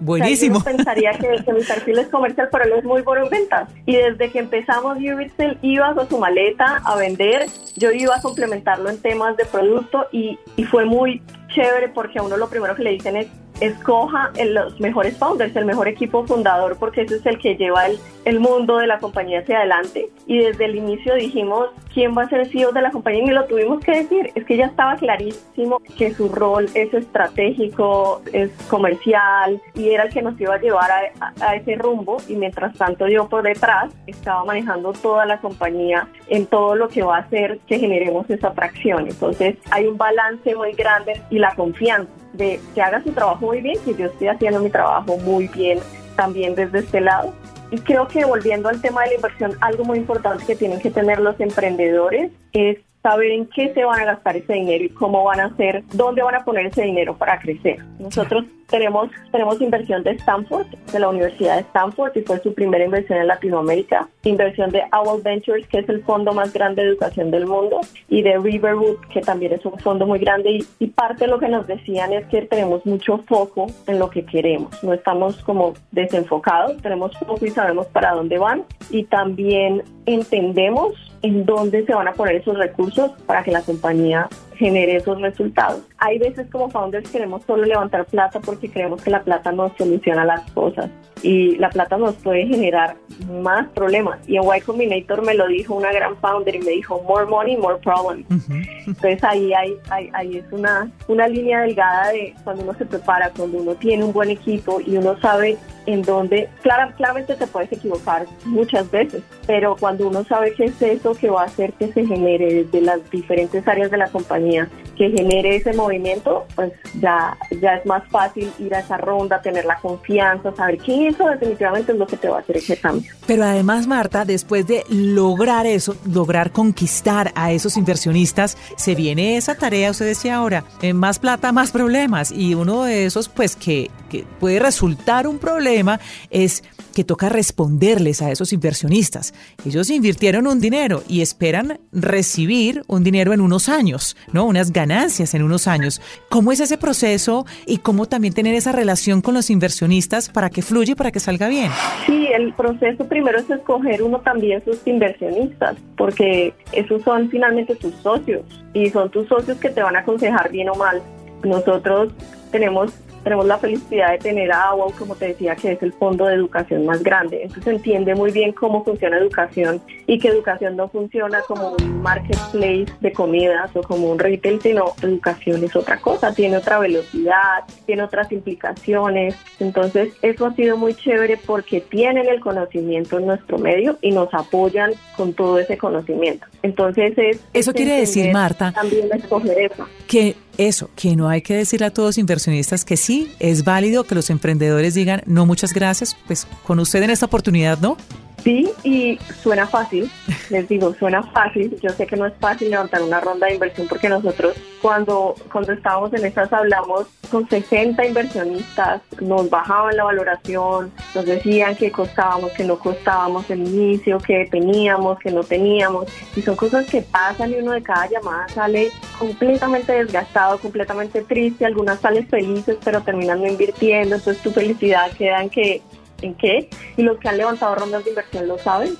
Buenísimo. 0.00 0.58
yo 0.58 0.64
pensaría 0.64 1.12
que, 1.12 1.28
mi 1.52 1.62
perfil 1.62 1.98
es 1.98 2.08
comercial, 2.08 2.48
pero 2.50 2.64
él 2.64 2.72
es 2.78 2.84
muy 2.84 3.02
bueno 3.02 3.24
en 3.24 3.30
ventas. 3.30 3.70
Y 3.86 3.96
desde 3.96 4.30
que 4.30 4.38
empezamos 4.38 4.98
Ubixel, 4.98 5.58
iba 5.62 5.94
con 5.94 6.08
su 6.08 6.18
maleta 6.18 6.82
a 6.84 6.96
vender, 6.96 7.46
yo 7.76 7.90
iba 7.90 8.16
a 8.16 8.20
complementarlo 8.20 8.90
en 8.90 8.98
temas 9.00 9.36
de 9.36 9.44
producto 9.44 10.06
y, 10.12 10.38
y 10.56 10.64
fue 10.64 10.84
muy 10.84 11.22
chévere 11.54 11.88
porque 11.88 12.18
a 12.18 12.22
uno 12.22 12.36
lo 12.36 12.48
primero 12.48 12.74
que 12.74 12.82
le 12.82 12.90
dicen 12.90 13.16
es 13.16 13.28
escoja 13.60 14.32
los 14.44 14.80
mejores 14.80 15.16
founders, 15.16 15.54
el 15.56 15.64
mejor 15.64 15.88
equipo 15.88 16.26
fundador, 16.26 16.76
porque 16.78 17.02
ese 17.02 17.16
es 17.16 17.26
el 17.26 17.38
que 17.38 17.56
lleva 17.56 17.86
el, 17.86 17.98
el, 18.24 18.40
mundo 18.40 18.78
de 18.78 18.86
la 18.86 18.98
compañía 18.98 19.40
hacia 19.40 19.58
adelante. 19.58 20.08
Y 20.26 20.38
desde 20.38 20.64
el 20.66 20.76
inicio 20.76 21.14
dijimos 21.14 21.68
quién 21.92 22.16
va 22.16 22.22
a 22.22 22.28
ser 22.28 22.40
el 22.40 22.50
CEO 22.50 22.72
de 22.72 22.82
la 22.82 22.90
compañía 22.90 23.24
y 23.24 23.30
lo 23.30 23.44
tuvimos 23.46 23.82
que 23.84 23.92
decir. 23.92 24.30
Es 24.34 24.44
que 24.44 24.56
ya 24.56 24.66
estaba 24.66 24.96
clarísimo 24.96 25.80
que 25.96 26.12
su 26.14 26.28
rol 26.28 26.66
es 26.74 26.92
estratégico, 26.92 28.22
es 28.32 28.50
comercial 28.68 29.60
y 29.74 29.90
era 29.90 30.04
el 30.04 30.12
que 30.12 30.22
nos 30.22 30.40
iba 30.40 30.54
a 30.54 30.58
llevar 30.60 30.90
a, 30.90 31.32
a 31.40 31.56
ese 31.56 31.76
rumbo. 31.76 32.16
Y 32.28 32.36
mientras 32.36 32.76
tanto 32.76 33.06
yo 33.06 33.28
por 33.28 33.42
detrás 33.42 33.92
estaba 34.06 34.44
manejando 34.44 34.92
toda 34.92 35.26
la 35.26 35.40
compañía 35.40 36.08
en 36.28 36.46
todo 36.46 36.74
lo 36.74 36.88
que 36.88 37.02
va 37.02 37.18
a 37.18 37.20
hacer 37.20 37.60
que 37.66 37.78
generemos 37.78 38.28
esa 38.28 38.48
atracción. 38.48 39.06
Entonces 39.08 39.56
hay 39.70 39.86
un 39.86 39.96
balance 39.96 40.54
muy 40.54 40.72
grande 40.72 41.20
y 41.30 41.38
la 41.38 41.54
confianza 41.54 42.23
de 42.34 42.60
que 42.74 42.82
haga 42.82 43.02
su 43.02 43.12
trabajo 43.12 43.46
muy 43.46 43.60
bien, 43.60 43.78
que 43.84 43.94
yo 43.94 44.06
estoy 44.06 44.28
haciendo 44.28 44.60
mi 44.60 44.70
trabajo 44.70 45.16
muy 45.18 45.48
bien 45.48 45.78
también 46.16 46.54
desde 46.54 46.80
este 46.80 47.00
lado. 47.00 47.32
Y 47.70 47.78
creo 47.78 48.06
que 48.06 48.24
volviendo 48.24 48.68
al 48.68 48.80
tema 48.80 49.02
de 49.02 49.08
la 49.08 49.14
inversión, 49.14 49.52
algo 49.60 49.84
muy 49.84 49.98
importante 49.98 50.44
que 50.44 50.54
tienen 50.54 50.80
que 50.80 50.90
tener 50.90 51.18
los 51.20 51.38
emprendedores 51.40 52.30
es 52.52 52.78
saber 53.02 53.32
en 53.32 53.46
qué 53.46 53.72
se 53.74 53.84
van 53.84 54.00
a 54.00 54.04
gastar 54.04 54.36
ese 54.36 54.54
dinero 54.54 54.84
y 54.84 54.88
cómo 54.88 55.24
van 55.24 55.40
a 55.40 55.46
hacer, 55.46 55.84
dónde 55.92 56.22
van 56.22 56.36
a 56.36 56.44
poner 56.44 56.66
ese 56.66 56.82
dinero 56.82 57.16
para 57.16 57.38
crecer. 57.38 57.78
Nosotros 57.98 58.44
tenemos, 58.74 59.08
tenemos 59.30 59.60
inversión 59.60 60.02
de 60.02 60.10
Stanford, 60.10 60.66
de 60.92 60.98
la 60.98 61.08
Universidad 61.08 61.54
de 61.54 61.60
Stanford, 61.60 62.10
y 62.16 62.22
fue 62.22 62.40
su 62.40 62.52
primera 62.52 62.84
inversión 62.84 63.20
en 63.20 63.28
Latinoamérica. 63.28 64.08
Inversión 64.24 64.70
de 64.70 64.82
Owl 64.90 65.22
Ventures, 65.22 65.64
que 65.68 65.78
es 65.78 65.88
el 65.88 66.02
fondo 66.02 66.32
más 66.32 66.52
grande 66.52 66.82
de 66.82 66.88
educación 66.88 67.30
del 67.30 67.46
mundo, 67.46 67.82
y 68.08 68.22
de 68.22 68.36
Riverwood, 68.36 68.96
que 69.12 69.20
también 69.20 69.52
es 69.52 69.64
un 69.64 69.78
fondo 69.78 70.08
muy 70.08 70.18
grande. 70.18 70.50
Y, 70.50 70.66
y 70.80 70.88
parte 70.88 71.26
de 71.26 71.30
lo 71.30 71.38
que 71.38 71.48
nos 71.48 71.68
decían 71.68 72.12
es 72.12 72.26
que 72.26 72.42
tenemos 72.42 72.84
mucho 72.84 73.18
foco 73.18 73.68
en 73.86 74.00
lo 74.00 74.10
que 74.10 74.26
queremos. 74.26 74.82
No 74.82 74.92
estamos 74.92 75.36
como 75.44 75.74
desenfocados, 75.92 76.76
tenemos 76.82 77.16
foco 77.16 77.46
y 77.46 77.50
sabemos 77.50 77.86
para 77.86 78.10
dónde 78.10 78.38
van. 78.38 78.64
Y 78.90 79.04
también 79.04 79.84
entendemos 80.04 80.94
en 81.22 81.46
dónde 81.46 81.86
se 81.86 81.94
van 81.94 82.08
a 82.08 82.12
poner 82.12 82.34
esos 82.34 82.58
recursos 82.58 83.12
para 83.24 83.44
que 83.44 83.52
la 83.52 83.62
compañía 83.62 84.28
genere 84.56 84.96
esos 84.96 85.20
resultados. 85.20 85.82
Hay 85.98 86.18
veces 86.18 86.46
como 86.50 86.70
founders 86.70 87.10
queremos 87.10 87.42
solo 87.44 87.64
levantar 87.64 88.06
plata 88.06 88.40
porque 88.40 88.70
creemos 88.70 89.02
que 89.02 89.10
la 89.10 89.22
plata 89.22 89.52
nos 89.52 89.72
soluciona 89.76 90.24
las 90.24 90.50
cosas 90.52 90.90
y 91.22 91.56
la 91.56 91.70
plata 91.70 91.96
nos 91.96 92.14
puede 92.16 92.46
generar 92.46 92.96
más 93.42 93.68
problemas. 93.70 94.18
Y 94.28 94.36
en 94.36 94.42
Y 94.44 94.60
Combinator 94.60 95.24
me 95.24 95.34
lo 95.34 95.46
dijo 95.48 95.74
una 95.74 95.90
gran 95.92 96.16
founder 96.18 96.54
y 96.54 96.60
me 96.60 96.70
dijo, 96.72 97.02
more 97.08 97.26
money, 97.26 97.56
more 97.56 97.78
problems. 97.78 98.26
Entonces 98.86 99.24
ahí, 99.24 99.52
hay, 99.54 100.10
ahí 100.12 100.36
es 100.36 100.44
una, 100.52 100.90
una 101.08 101.26
línea 101.26 101.62
delgada 101.62 102.12
de 102.12 102.34
cuando 102.44 102.62
uno 102.62 102.74
se 102.74 102.84
prepara, 102.84 103.30
cuando 103.30 103.58
uno 103.58 103.74
tiene 103.74 104.04
un 104.04 104.12
buen 104.12 104.30
equipo 104.30 104.80
y 104.84 104.96
uno 104.96 105.18
sabe 105.20 105.56
en 105.86 106.02
dónde, 106.02 106.48
claramente 106.62 107.34
te 107.34 107.46
puedes 107.46 107.72
equivocar 107.72 108.26
muchas 108.44 108.90
veces, 108.90 109.22
pero 109.46 109.76
cuando 109.78 110.08
uno 110.08 110.24
sabe 110.24 110.54
qué 110.54 110.64
es 110.64 110.82
eso 110.82 111.14
que 111.14 111.30
va 111.30 111.42
a 111.42 111.46
hacer 111.46 111.72
que 111.74 111.92
se 111.92 112.06
genere 112.06 112.64
desde 112.64 112.80
las 112.80 113.10
diferentes 113.10 113.66
áreas 113.66 113.90
de 113.90 113.98
la 113.98 114.08
compañía, 114.08 114.68
que 114.94 115.10
genere 115.10 115.56
ese 115.56 115.72
movimiento, 115.72 116.46
pues 116.54 116.72
ya, 117.00 117.36
ya 117.60 117.74
es 117.76 117.86
más 117.86 118.02
fácil 118.08 118.50
ir 118.58 118.74
a 118.74 118.80
esa 118.80 118.96
ronda, 118.96 119.42
tener 119.42 119.64
la 119.64 119.78
confianza, 119.78 120.54
saber 120.54 120.78
que 120.78 121.08
eso 121.08 121.26
definitivamente 121.26 121.92
es 121.92 121.98
lo 121.98 122.06
que 122.06 122.16
te 122.16 122.28
va 122.28 122.38
a 122.38 122.40
hacer 122.40 122.56
ese 122.56 122.76
cambio. 122.76 123.10
Pero 123.26 123.44
además, 123.44 123.86
Marta, 123.86 124.24
después 124.24 124.66
de 124.66 124.84
lograr 124.88 125.66
eso, 125.66 125.96
lograr 126.10 126.52
conquistar 126.52 127.32
a 127.34 127.52
esos 127.52 127.76
inversionistas, 127.76 128.56
se 128.76 128.94
viene 128.94 129.36
esa 129.36 129.54
tarea, 129.54 129.90
usted 129.90 130.06
decía 130.06 130.36
ahora, 130.36 130.64
en 130.82 130.90
eh, 130.90 130.94
más 130.94 131.18
plata, 131.18 131.52
más 131.52 131.70
problemas, 131.70 132.30
y 132.30 132.54
uno 132.54 132.84
de 132.84 133.06
esos, 133.06 133.28
pues 133.28 133.56
que, 133.56 133.90
que 134.10 134.24
puede 134.40 134.58
resultar 134.58 135.26
un 135.26 135.38
problema 135.38 136.00
es 136.30 136.62
que 136.94 137.04
toca 137.04 137.28
responderles 137.28 138.22
a 138.22 138.30
esos 138.30 138.52
inversionistas. 138.52 139.34
Ellos 139.66 139.90
invirtieron 139.90 140.46
un 140.46 140.60
dinero 140.60 141.02
y 141.08 141.22
esperan 141.22 141.80
recibir 141.92 142.82
un 142.86 143.02
dinero 143.02 143.32
en 143.32 143.40
unos 143.40 143.68
años, 143.68 144.16
¿no? 144.32 144.44
Unas 144.44 144.72
ganancias 144.72 144.83
en 144.90 145.42
unos 145.42 145.66
años. 145.66 146.00
¿Cómo 146.28 146.52
es 146.52 146.60
ese 146.60 146.76
proceso 146.76 147.46
y 147.66 147.78
cómo 147.78 148.06
también 148.06 148.34
tener 148.34 148.54
esa 148.54 148.72
relación 148.72 149.22
con 149.22 149.34
los 149.34 149.50
inversionistas 149.50 150.28
para 150.28 150.50
que 150.50 150.62
fluya 150.62 150.92
y 150.92 150.94
para 150.94 151.10
que 151.10 151.20
salga 151.20 151.48
bien? 151.48 151.70
Sí, 152.06 152.28
el 152.34 152.52
proceso 152.52 153.06
primero 153.08 153.38
es 153.38 153.48
escoger 153.48 154.02
uno 154.02 154.20
también 154.20 154.62
sus 154.64 154.86
inversionistas, 154.86 155.76
porque 155.96 156.52
esos 156.72 157.02
son 157.02 157.30
finalmente 157.30 157.74
tus 157.76 157.94
socios 157.96 158.42
y 158.74 158.90
son 158.90 159.10
tus 159.10 159.26
socios 159.28 159.58
que 159.58 159.70
te 159.70 159.82
van 159.82 159.96
a 159.96 160.00
aconsejar 160.00 160.50
bien 160.50 160.68
o 160.68 160.74
mal. 160.74 161.00
Nosotros 161.42 162.12
tenemos 162.50 162.92
tenemos 163.24 163.46
la 163.46 163.58
felicidad 163.58 164.12
de 164.12 164.18
tener 164.18 164.52
a 164.52 164.68
AWO, 164.68 164.92
como 164.98 165.16
te 165.16 165.28
decía, 165.28 165.56
que 165.56 165.72
es 165.72 165.82
el 165.82 165.92
fondo 165.94 166.26
de 166.26 166.34
educación 166.34 166.84
más 166.84 167.02
grande. 167.02 167.42
Entonces 167.42 167.74
entiende 167.74 168.14
muy 168.14 168.30
bien 168.30 168.52
cómo 168.52 168.84
funciona 168.84 169.16
educación 169.18 169.80
y 170.06 170.18
que 170.18 170.28
educación 170.28 170.76
no 170.76 170.88
funciona 170.88 171.40
como 171.48 171.70
un 171.70 172.02
marketplace 172.02 172.86
de 173.00 173.12
comidas 173.12 173.74
o 173.74 173.82
como 173.82 174.10
un 174.10 174.18
retail, 174.18 174.60
sino 174.60 174.92
educación 175.02 175.64
es 175.64 175.74
otra 175.74 175.98
cosa, 175.98 176.34
tiene 176.34 176.58
otra 176.58 176.78
velocidad, 176.78 177.64
tiene 177.86 178.02
otras 178.02 178.30
implicaciones. 178.30 179.34
Entonces 179.58 180.12
eso 180.20 180.46
ha 180.46 180.54
sido 180.54 180.76
muy 180.76 180.94
chévere 180.94 181.38
porque 181.38 181.80
tienen 181.80 182.28
el 182.28 182.40
conocimiento 182.40 183.18
en 183.18 183.26
nuestro 183.26 183.58
medio 183.58 183.98
y 184.02 184.10
nos 184.12 184.32
apoyan 184.34 184.92
con 185.16 185.32
todo 185.32 185.58
ese 185.58 185.78
conocimiento. 185.78 186.46
Entonces 186.62 187.14
es... 187.16 187.40
Eso 187.54 187.72
quiere 187.72 188.00
decir, 188.00 188.32
Marta, 188.32 188.72
también 188.72 189.08
escoger 189.12 189.72
eso. 189.72 189.86
que 190.06 190.36
eso, 190.58 190.90
que 190.96 191.16
no 191.16 191.28
hay 191.28 191.42
que 191.42 191.54
decir 191.54 191.84
a 191.84 191.90
todos 191.90 192.18
inversionistas 192.18 192.84
que 192.84 192.96
sí, 192.96 193.32
es 193.38 193.64
válido 193.64 194.04
que 194.04 194.14
los 194.14 194.30
emprendedores 194.30 194.94
digan, 194.94 195.22
no, 195.26 195.46
muchas 195.46 195.72
gracias, 195.72 196.16
pues 196.26 196.46
con 196.64 196.78
usted 196.78 197.02
en 197.02 197.10
esta 197.10 197.26
oportunidad, 197.26 197.78
¿no? 197.78 197.96
Sí, 198.44 198.70
y 198.82 199.18
suena 199.42 199.66
fácil, 199.66 200.10
les 200.50 200.68
digo, 200.68 200.92
suena 200.94 201.22
fácil. 201.22 201.78
Yo 201.82 201.88
sé 201.88 202.06
que 202.06 202.14
no 202.14 202.26
es 202.26 202.34
fácil 202.38 202.68
levantar 202.68 203.02
una 203.02 203.18
ronda 203.18 203.46
de 203.46 203.54
inversión 203.54 203.88
porque 203.88 204.10
nosotros 204.10 204.54
cuando, 204.82 205.34
cuando 205.50 205.72
estábamos 205.72 206.12
en 206.12 206.26
estas 206.26 206.52
hablamos 206.52 207.06
con 207.30 207.48
60 207.48 208.04
inversionistas, 208.04 209.00
nos 209.18 209.48
bajaban 209.48 209.96
la 209.96 210.04
valoración, 210.04 210.92
nos 211.14 211.24
decían 211.24 211.74
que 211.74 211.90
costábamos, 211.90 212.52
que 212.52 212.64
no 212.64 212.78
costábamos 212.78 213.48
el 213.48 213.60
inicio, 213.60 214.18
que 214.18 214.46
teníamos, 214.50 215.18
que 215.20 215.30
no 215.30 215.42
teníamos. 215.42 216.06
Y 216.36 216.42
son 216.42 216.54
cosas 216.54 216.84
que 216.84 217.00
pasan 217.00 217.50
y 217.50 217.54
uno 217.54 217.72
de 217.72 217.82
cada 217.82 218.10
llamada 218.10 218.46
sale 218.48 218.92
completamente 219.18 219.90
desgastado, 219.90 220.58
completamente 220.58 221.22
triste, 221.22 221.64
algunas 221.64 221.98
salen 222.00 222.28
felices 222.28 222.76
pero 222.84 223.00
terminan 223.00 223.40
no 223.40 223.46
invirtiendo, 223.46 224.16
entonces 224.16 224.42
tu 224.42 224.50
felicidad 224.50 225.10
queda 225.12 225.42
en 225.42 225.48
que 225.48 225.80
en 226.24 226.34
qué 226.34 226.68
y 226.96 227.02
los 227.02 227.18
que 227.18 227.28
han 227.28 227.38
levantado 227.38 227.74
rondas 227.74 228.04
de 228.04 228.10
inversión 228.10 228.48
lo 228.48 228.58
saben. 228.58 228.94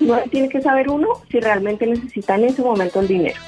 No 0.00 0.18
tiene 0.30 0.48
que 0.48 0.60
saber 0.60 0.90
uno 0.90 1.08
si 1.30 1.40
realmente 1.40 1.86
necesita 1.86 2.34
en 2.34 2.44
ese 2.44 2.62
momento 2.62 3.00
el 3.00 3.08
dinero. 3.08 3.40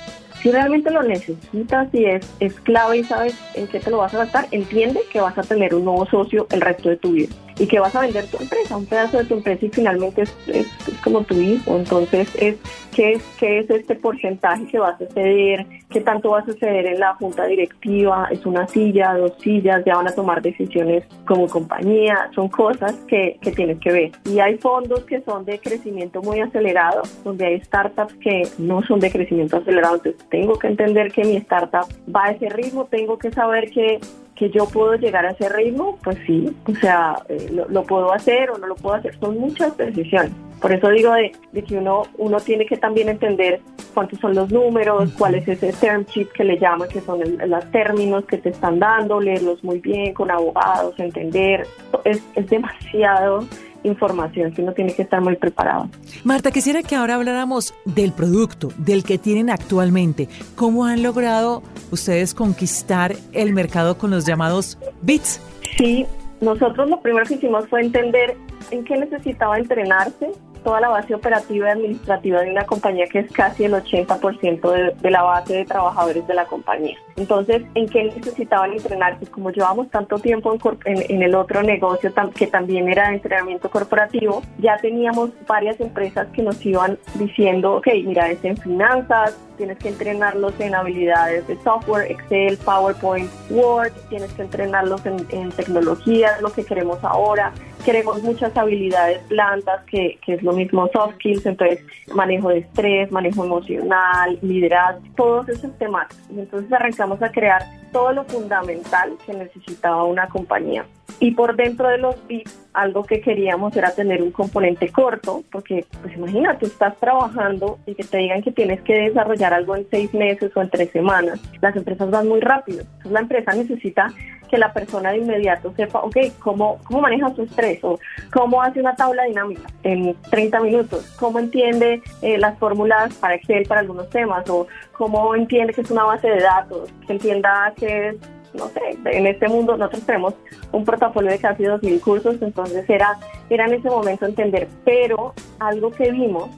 Si 0.43 0.51
realmente 0.51 0.91
lo 0.91 1.03
necesitas 1.03 1.93
y 1.93 2.05
es, 2.05 2.29
es 2.41 2.55
clave 2.61 2.99
y 2.99 3.05
sabes 3.05 3.37
en 3.55 3.67
qué 3.67 3.81
te 3.81 3.91
lo 3.91 3.99
vas 3.99 4.15
a 4.15 4.19
gastar, 4.19 4.47
entiende 4.53 5.01
que 5.13 5.21
vas 5.21 5.37
a 5.37 5.43
tener 5.43 5.75
un 5.75 5.85
nuevo 5.85 6.07
socio 6.07 6.47
el 6.53 6.61
resto 6.61 6.89
de 6.89 6.97
tu 6.97 7.13
vida 7.13 7.35
y 7.59 7.67
que 7.67 7.81
vas 7.81 7.95
a 7.95 8.03
vender 8.03 8.27
tu 8.27 8.39
empresa, 8.41 8.77
un 8.77 8.87
pedazo 8.87 9.19
de 9.19 9.25
tu 9.25 9.35
empresa 9.35 9.67
y 9.67 9.69
finalmente 9.71 10.23
es, 10.23 10.35
es, 10.49 10.67
como 11.03 11.23
tu 11.23 11.35
hijo. 11.35 11.77
Entonces, 11.77 12.29
es 12.37 12.57
¿qué, 12.95 13.13
es 13.13 13.25
¿qué 13.39 13.61
es 13.61 13.71
este 13.71 13.95
porcentaje 13.97 14.67
que 14.67 14.79
va 14.79 14.91
a 14.91 14.99
suceder? 14.99 15.67
¿Qué 15.91 16.01
tanto 16.01 16.31
va 16.31 16.41
a 16.41 16.45
suceder 16.45 16.87
en 16.87 17.01
la 17.01 17.15
junta 17.15 17.47
directiva? 17.47 18.29
¿Es 18.31 18.45
una 18.47 18.69
silla, 18.69 19.15
dos 19.15 19.33
sillas? 19.41 19.83
¿Ya 19.85 19.97
van 19.97 20.09
a 20.09 20.15
tomar 20.15 20.43
decisiones 20.43 21.05
como 21.27 21.49
compañía? 21.49 22.31
Son 22.35 22.49
cosas 22.49 22.95
que, 23.09 23.39
que 23.41 23.53
tienes 23.53 23.79
que 23.81 23.93
ver. 23.93 24.13
Y 24.25 24.39
hay 24.41 24.57
fondos 24.59 25.05
que 25.05 25.21
son 25.23 25.45
de 25.45 25.59
crecimiento 25.59 26.23
muy 26.23 26.41
acelerado, 26.41 27.03
donde 27.25 27.47
hay 27.47 27.61
startups 27.61 28.15
que 28.15 28.43
no 28.59 28.83
son 28.83 29.01
de 29.01 29.11
crecimiento 29.11 29.57
acelerado. 29.57 29.97
Entonces, 29.97 30.29
tengo 30.29 30.59
que 30.59 30.69
entender 30.69 31.11
que 31.13 31.25
mi 31.25 31.37
startup 31.37 31.87
va 32.15 32.27
a 32.27 32.31
ese 32.31 32.49
ritmo, 32.49 32.87
tengo 32.87 33.19
que 33.19 33.31
saber 33.33 33.71
que 33.71 33.99
que 34.39 34.51
yo 34.51 34.67
puedo 34.67 34.95
llegar 34.95 35.27
a 35.27 35.33
ese 35.33 35.49
ritmo, 35.49 35.99
pues 36.03 36.17
sí, 36.27 36.55
o 36.67 36.75
sea, 36.77 37.17
eh, 37.29 37.51
lo, 37.51 37.83
puedo 37.83 38.13
hacer 38.13 38.51
o 38.51 38.59
no 38.59 38.69
lo 38.69 38.77
puedo 38.77 38.95
hacer, 38.95 39.19
son 39.19 39.39
muchas 39.39 39.77
decisiones. 39.77 40.31
Por 40.61 40.73
eso 40.73 40.89
digo 40.91 41.13
de, 41.13 41.33
que 41.63 41.77
uno, 41.77 42.03
uno 42.17 42.39
tiene 42.41 42.67
que 42.67 42.77
también 42.77 43.09
entender 43.09 43.61
cuántos 43.95 44.19
son 44.21 44.35
los 44.35 44.51
números, 44.51 45.13
cuál 45.19 45.35
es 45.35 45.47
ese 45.47 45.73
term 45.73 46.05
sheet 46.05 46.29
que 46.33 46.45
le 46.45 46.59
llaman, 46.59 46.89
que 46.89 47.01
son 47.01 47.21
los 47.47 47.71
términos 47.71 48.25
que 48.27 48.39
te 48.39 48.51
están 48.51 48.79
dando, 48.79 49.21
leerlos 49.21 49.63
muy 49.63 49.79
bien 49.81 50.15
con 50.15 50.31
abogados, 50.31 50.95
entender. 50.99 51.67
Es, 52.05 52.23
es 52.35 52.49
demasiado 52.49 53.45
información 53.83 54.53
que 54.53 54.63
uno 54.63 54.73
tiene 54.73 54.95
que 54.95 55.03
estar 55.03 55.21
muy 55.21 55.37
preparado. 55.37 55.89
Marta, 56.25 56.51
quisiera 56.51 56.83
que 56.83 56.97
ahora 56.97 57.15
habláramos 57.15 57.75
del 57.85 58.13
producto, 58.13 58.69
del 58.79 59.05
que 59.05 59.19
tienen 59.19 59.51
actualmente. 59.51 60.29
¿Cómo 60.57 60.85
han 60.85 61.03
logrado 61.03 61.63
ustedes 61.91 62.35
conquistar 62.35 63.15
el 63.33 63.53
mercado 63.53 63.99
con 63.99 64.11
los 64.11 64.27
llamados 64.27 64.79
bits? 65.03 65.41
Sí, 65.77 66.07
nosotros 66.41 66.89
lo 66.89 67.01
primero 67.01 67.27
que 67.27 67.35
hicimos 67.35 67.69
fue 67.69 67.81
entender 67.83 68.37
en 68.71 68.85
qué 68.85 68.97
necesitaba 68.97 69.59
entrenarse 69.59 70.31
toda 70.63 70.81
la 70.81 70.89
base 70.89 71.15
operativa 71.15 71.69
y 71.69 71.71
administrativa 71.71 72.41
de 72.41 72.51
una 72.51 72.65
compañía 72.65 73.07
que 73.07 73.21
es 73.21 73.33
casi 73.33 73.65
el 73.65 73.73
80% 73.73 74.71
de, 74.71 74.95
de, 75.01 75.11
la 75.11 75.23
base 75.23 75.55
de 75.55 75.65
trabajadores 75.65 76.27
de 76.27 76.35
la 76.35 76.47
compañía. 76.47 76.97
Entonces, 77.17 77.63
¿en 77.75 77.89
qué 77.89 78.05
necesitaban 78.05 78.73
entrenarse? 78.73 79.27
Como 79.27 79.51
llevamos 79.51 79.91
tanto 79.91 80.19
tiempo 80.19 80.57
en, 80.85 81.03
en, 81.11 81.23
el 81.23 81.35
otro 81.35 81.63
negocio 81.63 82.13
que 82.35 82.47
también 82.47 82.89
era 82.89 83.09
de 83.09 83.17
entrenamiento 83.17 83.71
corporativo, 83.71 84.43
ya 84.59 84.77
teníamos 84.79 85.31
varias 85.47 85.81
empresas 85.81 86.29
que 86.33 86.43
nos 86.43 86.65
iban 86.65 86.99
diciendo, 87.15 87.77
ok, 87.77 87.89
mira, 88.05 88.31
es 88.31 88.45
en 88.45 88.57
finanzas, 88.57 89.37
tienes 89.57 89.79
que 89.79 89.89
entrenarlos 89.89 90.59
en 90.61 90.75
habilidades 90.75 91.47
de 91.49 91.57
software, 91.63 92.11
Excel, 92.11 92.57
PowerPoint, 92.59 93.29
Word, 93.51 93.93
tienes 94.09 94.33
que 94.35 94.43
entrenarlos 94.43 95.05
en, 95.07 95.27
en 95.31 95.51
tecnología, 95.51 96.39
lo 96.41 96.53
que 96.53 96.65
queremos 96.65 96.99
ahora 97.03 97.53
queremos 97.85 98.23
muchas 98.23 98.57
habilidades 98.57 99.19
plantas, 99.29 99.85
que, 99.85 100.19
que, 100.25 100.35
es 100.35 100.43
lo 100.43 100.53
mismo 100.53 100.89
soft 100.93 101.15
skills, 101.15 101.47
entonces 101.47 101.81
manejo 102.15 102.51
de 102.51 102.59
estrés, 102.59 103.11
manejo 103.11 103.45
emocional, 103.45 104.39
liderazgo, 104.43 105.03
todos 105.17 105.49
esos 105.49 105.77
temas. 105.79 106.07
Entonces 106.31 106.73
arrancamos 106.73 107.23
a 107.23 107.31
crear 107.31 107.63
todo 107.93 108.13
lo 108.13 108.25
fundamental 108.25 109.13
que 109.25 109.35
necesitaba 109.35 110.05
una 110.05 110.29
compañía. 110.29 110.85
Y 111.21 111.33
por 111.33 111.57
dentro 111.57 111.89
de 111.89 111.99
los 111.99 112.15
bits, 112.29 112.69
algo 112.75 113.03
que 113.03 113.21
queríamos 113.21 113.77
era 113.77 113.93
tener 113.93 114.23
un 114.23 114.31
componente 114.31 114.89
corto, 114.91 115.43
porque 115.51 115.85
pues 116.01 116.15
imagínate, 116.15 116.67
estás 116.67 116.97
trabajando 116.99 117.79
y 117.87 117.95
que 117.95 118.05
te 118.05 118.19
digan 118.19 118.43
que 118.43 118.53
tienes 118.53 118.81
que 118.83 118.95
desarrollar 118.95 119.53
algo 119.53 119.75
en 119.75 119.89
seis 119.91 120.15
meses 120.15 120.57
o 120.57 120.63
en 120.63 120.71
tres 120.71 120.91
semanas. 120.91 121.41
Las 121.61 121.75
empresas 121.75 122.09
van 122.11 122.29
muy 122.29 122.41
rápido. 122.41 122.83
Entonces 122.83 123.13
la 123.13 123.21
empresa 123.21 123.53
necesita 123.53 124.13
que 124.49 124.59
la 124.59 124.73
persona 124.73 125.13
de 125.13 125.19
inmediato 125.19 125.73
sepa, 125.77 126.01
ok, 126.01 126.17
cómo, 126.39 126.79
cómo 126.85 127.01
maneja 127.01 127.35
su 127.35 127.43
estrés 127.43 127.83
o 127.83 127.99
cómo 128.33 128.63
hace 128.63 128.81
una 128.81 128.97
tabla 128.97 129.25
dinámica 129.25 129.63
en 129.83 130.17
30 130.31 130.61
minutos, 130.61 131.15
cómo 131.19 131.39
entiende 131.39 132.03
eh, 132.23 132.39
las 132.39 132.59
fórmulas 132.59 133.15
para 133.15 133.35
Excel 133.35 133.67
para 133.67 133.81
algunos 133.81 134.09
temas 134.11 134.49
o 134.51 134.67
cómo 134.93 135.35
entiende 135.35 135.73
que 135.73 135.83
es 135.83 135.91
una 135.91 136.05
base 136.05 136.29
de 136.29 136.41
datos, 136.41 136.91
que 137.07 137.13
entienda 137.13 137.73
que 137.77 138.09
es 138.09 138.17
no 138.55 138.69
sé, 138.69 138.81
en 139.05 139.27
este 139.27 139.49
mundo 139.49 139.77
nosotros 139.77 140.05
tenemos 140.05 140.35
un 140.73 140.85
portafolio 140.85 141.31
de 141.31 141.39
casi 141.39 141.65
2.000 141.65 142.01
cursos, 142.01 142.37
entonces 142.41 142.89
era, 142.89 143.19
era 143.51 143.67
en 143.67 143.75
ese 143.75 143.89
momento 143.89 144.27
entender, 144.27 144.69
pero 144.85 145.35
algo 145.59 145.91
que 145.91 146.11
vimos 146.11 146.51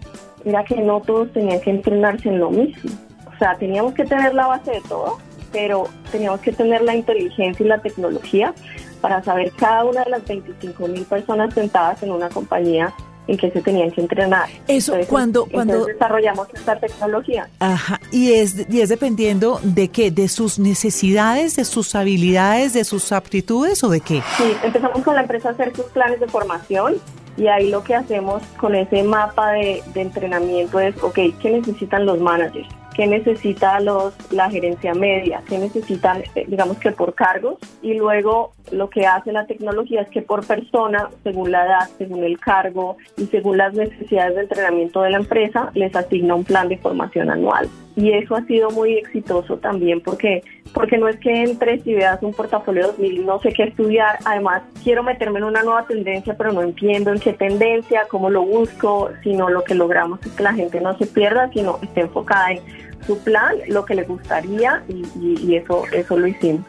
era 0.45 0.65
que 0.65 0.77
no 0.77 1.01
todos 1.01 1.33
tenían 1.33 1.61
que 1.61 1.71
entrenarse 1.71 2.29
en 2.29 2.39
lo 2.39 2.51
mismo. 2.51 2.91
O 3.27 3.39
sea, 3.39 3.55
teníamos 3.57 3.95
que 3.95 4.05
tener 4.05 4.35
la 4.35 4.47
base 4.47 4.71
de 4.71 4.81
todo, 4.83 5.19
pero 5.53 5.89
teníamos 6.11 6.41
que 6.41 6.53
tener 6.53 6.83
la 6.83 6.95
inteligencia 6.95 7.65
y 7.65 7.69
la 7.69 7.79
tecnología 7.81 8.55
para 9.01 9.23
saber 9.23 9.53
cada 9.53 9.85
una 9.85 10.05
de 10.05 10.11
las 10.11 10.27
25 10.27 10.89
mil 10.89 11.05
personas 11.05 11.55
sentadas 11.55 12.03
en 12.03 12.13
una 12.13 12.29
compañía 12.29 12.93
en 13.27 13.37
qué 13.37 13.51
se 13.51 13.61
tenían 13.61 13.91
que 13.93 14.01
entrenar. 14.01 14.49
Eso 14.67 14.95
cuando 15.09 15.47
cuando 15.47 15.85
desarrollamos 15.85 16.49
esta 16.53 16.79
tecnología. 16.79 17.49
Ajá, 17.61 18.01
y 18.11 18.33
es 18.33 18.67
y 18.69 18.81
es 18.81 18.89
dependiendo 18.89 19.61
de 19.63 19.89
qué, 19.89 20.11
de 20.11 20.29
sus 20.29 20.59
necesidades, 20.59 21.57
de 21.57 21.65
sus 21.65 21.95
habilidades, 21.95 22.73
de 22.73 22.85
sus 22.85 23.13
aptitudes 23.13 23.85
o 23.85 23.89
de 23.89 24.01
qué. 24.01 24.23
Sí, 24.37 24.53
empezamos 24.65 25.03
con 25.05 25.15
la 25.15 25.23
empresa 25.23 25.51
a 25.51 25.53
hacer 25.53 25.75
sus 25.77 25.87
planes 25.87 26.19
de 26.19 26.27
formación 26.27 26.97
y 27.37 27.47
ahí 27.47 27.71
lo 27.71 27.85
que 27.85 27.95
hacemos 27.95 28.43
con 28.59 28.75
ese 28.75 29.03
mapa 29.05 29.53
de, 29.53 29.83
de 29.95 30.01
entrenamiento 30.01 30.81
es, 30.81 31.01
ok, 31.03 31.19
¿qué 31.41 31.51
necesitan 31.51 32.07
los 32.07 32.21
managers? 32.21 32.69
Qué 32.95 33.07
necesita 33.07 33.81
los, 33.81 34.15
la 34.33 34.51
gerencia 34.51 34.95
media, 34.95 35.43
qué 35.49 35.59
necesitan, 35.59 36.23
eh, 36.35 36.45
digamos 36.47 36.79
que 36.79 36.93
por 36.93 37.15
cargos, 37.15 37.59
y 37.83 37.95
luego 37.95 38.53
lo 38.73 38.91
que 38.91 39.07
hace 39.07 39.33
la 39.33 39.47
tecnología 39.47 40.03
es 40.03 40.09
que 40.09 40.23
por 40.23 40.47
persona, 40.47 41.09
según 41.23 41.51
la 41.51 41.67
edad, 41.67 41.89
según 41.99 42.25
el 42.25 42.39
cargo 42.39 42.97
y 43.17 43.27
según 43.27 43.59
las 43.59 43.75
necesidades 43.75 44.35
de 44.35 44.43
entrenamiento 44.43 45.03
de 45.03 45.11
la 45.11 45.19
empresa, 45.19 45.71
les 45.75 45.95
asigna 45.95 46.35
un 46.35 46.45
plan 46.45 46.69
de 46.69 46.79
formación 46.79 47.31
anual. 47.31 47.69
Y 47.97 48.13
eso 48.13 48.37
ha 48.37 48.45
sido 48.47 48.71
muy 48.71 48.95
exitoso 48.95 49.57
también 49.59 50.01
porque, 50.01 50.43
porque 50.73 50.97
no 50.97 51.09
es 51.09 51.19
que 51.19 51.43
entres 51.43 51.85
y 51.87 51.95
veas 51.95 52.23
un 52.23 52.33
portafolio 52.33 52.87
2000 52.89 53.27
no 53.27 53.41
sé 53.41 53.53
qué 53.53 53.65
estudiar, 53.65 54.19
además 54.25 54.63
quiero 54.83 55.03
meterme 55.03 55.41
en 55.41 55.47
una 55.47 55.63
nueva 55.63 55.87
tendencia, 55.87 56.37
pero 56.37 56.53
no 56.53 56.63
entiendo 56.63 57.13
en 57.13 57.19
qué 57.19 57.33
tendencia, 57.33 58.03
cómo 58.09 58.31
lo 58.31 58.43
busco, 58.43 59.11
sino 59.23 59.49
lo 59.49 59.65
que 59.65 59.75
logramos 59.75 60.21
es 60.25 60.33
que 60.33 60.43
la 60.43 60.55
gente 60.55 60.81
no 60.81 60.97
se 60.99 61.07
pierda, 61.07 61.51
sino 61.53 61.79
esté 61.83 62.03
enfocada 62.03 62.53
en 62.53 62.61
su 63.07 63.19
plan, 63.19 63.57
lo 63.69 63.85
que 63.85 63.95
le 63.95 64.05
gustaría 64.05 64.83
y, 64.89 65.57
eso, 65.57 65.83
eso 65.93 66.17
lo 66.17 66.27
hicimos. 66.27 66.65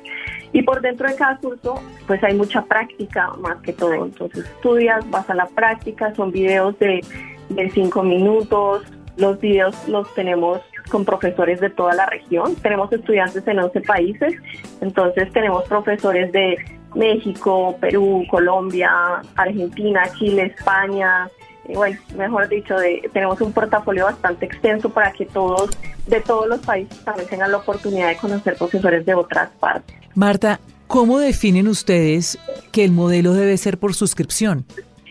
Y 0.54 0.64
por 0.64 0.82
dentro 0.82 1.08
de 1.08 1.16
cada 1.16 1.38
curso, 1.38 1.76
pues 2.08 2.22
hay 2.24 2.36
mucha 2.36 2.64
práctica 2.64 3.32
más 3.40 3.58
que 3.62 3.74
todo. 3.74 4.06
Entonces 4.06 4.46
estudias, 4.46 5.10
vas 5.10 5.30
a 5.30 5.34
la 5.34 5.46
práctica, 5.46 6.14
son 6.16 6.32
videos 6.32 6.78
de, 6.80 7.02
de 7.50 7.70
cinco 7.72 8.04
minutos. 8.04 8.84
Los 9.18 9.40
videos 9.40 9.76
los 9.88 10.14
tenemos 10.14 10.62
con 10.90 11.06
profesores 11.06 11.60
de 11.60 11.70
toda 11.70 11.94
la 11.94 12.06
región. 12.06 12.56
Tenemos 12.56 12.92
estudiantes 12.92 13.48
en 13.48 13.60
11 13.60 13.82
países, 13.82 14.34
entonces 14.82 15.32
tenemos 15.34 15.64
profesores 15.66 16.32
de 16.32 16.58
México, 16.96 17.78
Perú, 17.80 18.26
Colombia, 18.30 18.90
Argentina, 19.36 20.04
Chile, 20.18 20.54
España, 20.58 21.30
y 21.68 21.74
bueno, 21.74 22.00
mejor 22.18 22.50
dicho, 22.50 22.76
de, 22.76 23.10
tenemos 23.14 23.40
un 23.42 23.54
portafolio 23.54 24.06
bastante 24.06 24.46
extenso 24.46 24.90
para 24.90 25.12
que 25.12 25.26
todos 25.26 25.70
de 26.08 26.20
todos 26.20 26.48
los 26.48 26.60
países 26.60 26.98
también 27.06 27.30
tengan 27.30 27.52
la 27.52 27.58
oportunidad 27.58 28.10
de 28.10 28.18
conocer 28.18 28.56
profesores 28.58 29.06
de 29.06 29.14
otras 29.14 29.50
partes. 29.60 29.96
Marta, 30.16 30.60
¿cómo 30.88 31.20
definen 31.20 31.68
ustedes 31.68 32.40
que 32.72 32.84
el 32.84 32.92
modelo 32.92 33.34
debe 33.34 33.56
ser 33.58 33.78
por 33.78 33.94
suscripción? 33.94 34.66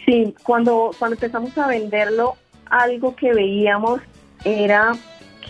Sí, 0.04 0.34
cuando, 0.42 0.90
cuando 0.98 1.14
empezamos 1.14 1.56
a 1.56 1.68
venderlo, 1.68 2.34
algo 2.66 3.14
que 3.14 3.32
veíamos 3.32 4.00
era 4.44 4.92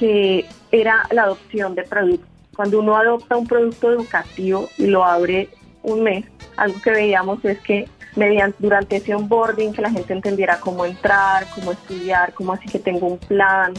que 0.00 0.47
era 0.73 1.07
la 1.11 1.25
adopción 1.25 1.75
de 1.75 1.83
productos. 1.83 2.26
Cuando 2.57 2.80
uno 2.80 2.97
adopta 2.97 3.37
un 3.37 3.47
producto 3.47 3.92
educativo 3.92 4.69
y 4.78 4.87
lo 4.87 5.04
abre 5.04 5.50
un 5.83 6.02
mes, 6.02 6.25
algo 6.57 6.80
que 6.80 6.90
veíamos 6.90 7.45
es 7.45 7.59
que 7.61 7.87
mediante 8.16 8.57
durante 8.59 8.97
ese 8.97 9.14
onboarding 9.14 9.73
que 9.75 9.83
la 9.83 9.90
gente 9.90 10.14
entendiera 10.14 10.59
cómo 10.59 10.87
entrar, 10.87 11.47
cómo 11.54 11.73
estudiar, 11.73 12.33
cómo 12.33 12.54
así 12.54 12.66
que 12.66 12.78
tengo 12.78 13.07
un 13.07 13.19
plan, 13.19 13.75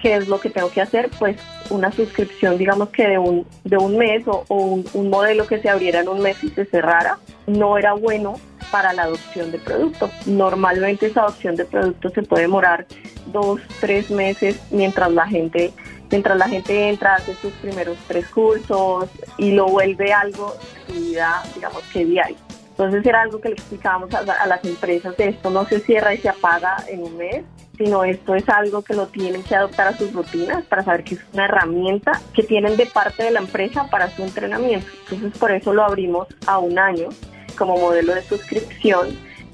qué 0.00 0.16
es 0.16 0.28
lo 0.28 0.40
que 0.40 0.48
tengo 0.48 0.70
que 0.70 0.80
hacer, 0.80 1.10
pues 1.18 1.36
una 1.68 1.92
suscripción, 1.92 2.56
digamos 2.56 2.88
que 2.88 3.06
de 3.06 3.18
un, 3.18 3.46
de 3.64 3.76
un 3.76 3.98
mes 3.98 4.26
o, 4.26 4.44
un, 4.48 4.84
un, 4.94 5.10
modelo 5.10 5.46
que 5.46 5.60
se 5.60 5.68
abriera 5.68 6.00
en 6.00 6.08
un 6.08 6.20
mes 6.20 6.42
y 6.42 6.48
se 6.50 6.64
cerrara, 6.64 7.18
no 7.46 7.76
era 7.76 7.92
bueno 7.92 8.34
para 8.70 8.92
la 8.92 9.02
adopción 9.02 9.50
de 9.50 9.58
producto. 9.58 10.10
Normalmente 10.26 11.06
esa 11.06 11.22
adopción 11.22 11.56
de 11.56 11.64
producto 11.64 12.10
se 12.10 12.22
puede 12.22 12.42
demorar 12.42 12.86
dos, 13.26 13.60
tres 13.80 14.10
meses 14.10 14.60
mientras 14.70 15.10
la 15.12 15.26
gente 15.26 15.72
mientras 16.10 16.38
la 16.38 16.48
gente 16.48 16.88
entra, 16.88 17.14
hace 17.14 17.34
sus 17.34 17.52
primeros 17.54 17.96
tres 18.06 18.28
cursos 18.28 19.08
y 19.38 19.52
lo 19.52 19.66
vuelve 19.66 20.12
algo 20.12 20.54
de 20.54 20.94
su 20.94 21.00
vida, 21.00 21.42
digamos 21.54 21.82
que 21.92 22.04
diario. 22.04 22.36
Entonces 22.70 23.06
era 23.06 23.22
algo 23.22 23.40
que 23.40 23.48
le 23.48 23.54
explicábamos 23.54 24.12
a, 24.14 24.46
las 24.46 24.64
empresas 24.64 25.14
esto 25.16 25.48
no 25.48 25.64
se 25.64 25.80
cierra 25.80 26.12
y 26.12 26.18
se 26.18 26.28
apaga 26.28 26.76
en 26.88 27.02
un 27.02 27.16
mes, 27.16 27.42
sino 27.78 28.04
esto 28.04 28.34
es 28.34 28.46
algo 28.50 28.82
que 28.82 28.92
lo 28.92 29.06
tienen 29.06 29.42
que 29.42 29.56
adoptar 29.56 29.88
a 29.88 29.96
sus 29.96 30.12
rutinas 30.12 30.62
para 30.64 30.84
saber 30.84 31.02
que 31.02 31.14
es 31.14 31.20
una 31.32 31.46
herramienta 31.46 32.20
que 32.34 32.42
tienen 32.42 32.76
de 32.76 32.84
parte 32.84 33.22
de 33.22 33.30
la 33.30 33.40
empresa 33.40 33.88
para 33.90 34.10
su 34.10 34.22
entrenamiento. 34.22 34.86
Entonces 35.04 35.38
por 35.38 35.52
eso 35.52 35.72
lo 35.72 35.84
abrimos 35.84 36.28
a 36.46 36.58
un 36.58 36.78
año 36.78 37.08
como 37.56 37.76
modelo 37.76 38.14
de 38.14 38.22
suscripción 38.22 39.08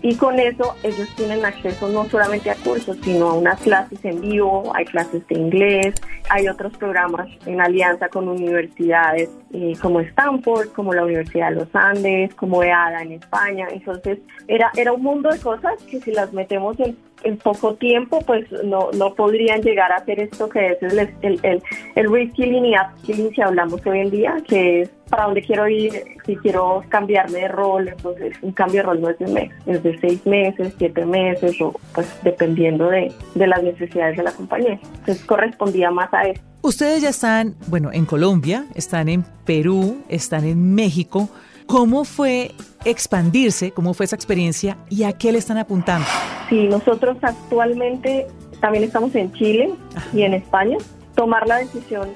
y 0.05 0.17
con 0.17 0.39
eso 0.41 0.75
ellos 0.83 1.09
tienen 1.17 1.45
acceso 1.45 1.89
no 1.89 2.05
solamente 2.11 2.51
a 2.51 2.57
cursos, 2.57 2.99
sino 3.05 3.31
a 3.31 3.35
unas 3.35 3.61
clases 3.61 4.05
en 4.05 4.21
vivo, 4.21 4.73
hay 4.75 4.85
clases 4.85 5.27
de 5.29 5.39
inglés, 5.39 5.95
hay 6.29 6.49
otros 6.49 6.77
programas 6.77 7.29
en 7.47 7.61
alianza 7.61 8.09
con 8.09 8.29
universidades 8.29 9.31
eh, 9.53 9.75
como 9.81 10.01
Stanford, 10.01 10.71
como 10.73 10.93
la 10.93 11.05
Universidad 11.05 11.51
de 11.51 11.57
los 11.57 11.69
Andes, 11.73 12.35
como 12.35 12.65
EADA 12.65 13.03
en 13.03 13.13
España. 13.13 13.69
Entonces 13.71 14.19
era, 14.49 14.73
era 14.77 14.93
un 14.93 15.03
mundo 15.03 15.31
de 15.31 15.39
cosas 15.39 15.81
que 15.85 16.01
si 16.01 16.11
las 16.11 16.33
metemos 16.33 16.79
en 16.81 16.97
en 17.25 17.37
poco 17.39 17.75
tiempo, 17.75 18.21
pues 18.27 18.51
no, 18.65 18.91
no 18.93 19.15
podrían 19.15 19.63
llegar 19.63 19.93
a 19.93 19.97
hacer 19.97 20.21
esto 20.21 20.49
que 20.49 20.73
es 20.73 20.83
el, 20.83 20.99
el, 20.99 21.41
el, 21.43 21.63
el 21.95 22.07
y 22.07 22.75
upskilling 22.77 23.35
si 23.35 23.43
hablamos 23.43 23.85
hoy 23.87 24.01
en 24.01 24.11
día, 24.11 24.37
que 24.47 24.83
es 24.83 24.91
para 25.09 25.25
dónde 25.25 25.43
quiero 25.43 25.69
ir, 25.69 25.93
si 26.25 26.37
quiero 26.37 26.83
cambiarme 26.89 27.41
de 27.41 27.49
rol, 27.49 27.89
entonces 27.89 28.35
un 28.41 28.53
cambio 28.53 28.81
de 28.81 28.87
rol 28.87 29.01
no 29.01 29.11
es 29.11 29.19
de 29.19 29.25
un 29.27 29.35
mes, 29.35 29.51
es 29.67 29.83
de 29.83 29.99
seis 30.01 30.25
meses, 30.27 30.75
siete 30.79 31.05
meses, 31.05 31.61
o 31.61 31.75
pues 31.95 32.07
dependiendo 32.23 32.89
de, 32.89 33.13
de 33.35 33.47
las 33.47 33.63
necesidades 33.63 34.17
de 34.17 34.23
la 34.23 34.33
compañía. 34.33 34.79
Entonces 34.83 35.25
correspondía 35.25 35.91
más 35.91 36.13
a 36.15 36.23
eso. 36.23 36.41
Ustedes 36.63 37.03
ya 37.03 37.09
están, 37.11 37.57
bueno, 37.67 37.91
en 37.93 38.07
Colombia, 38.07 38.67
están 38.75 39.09
en 39.09 39.25
Perú, 39.45 40.03
están 40.09 40.45
en 40.45 40.75
México. 40.75 41.29
¿Cómo 41.73 42.05
fue 42.05 42.51
expandirse? 42.85 43.71
¿Cómo 43.71 43.95
fue 43.95 44.05
esa 44.05 44.15
experiencia 44.15 44.77
y 44.91 45.05
a 45.05 45.13
qué 45.15 45.33
le 45.33 45.39
están 45.39 45.57
apuntando? 45.57 46.07
Sí, 46.51 46.69
nosotros 46.69 47.17
actualmente 47.23 48.27
también 48.61 48.85
estamos 48.85 49.15
en 49.15 49.33
Chile 49.33 49.73
y 50.13 50.21
en 50.21 50.35
España. 50.35 50.77
Tomar 51.15 51.49
la 51.49 51.57
decisión, 51.57 52.11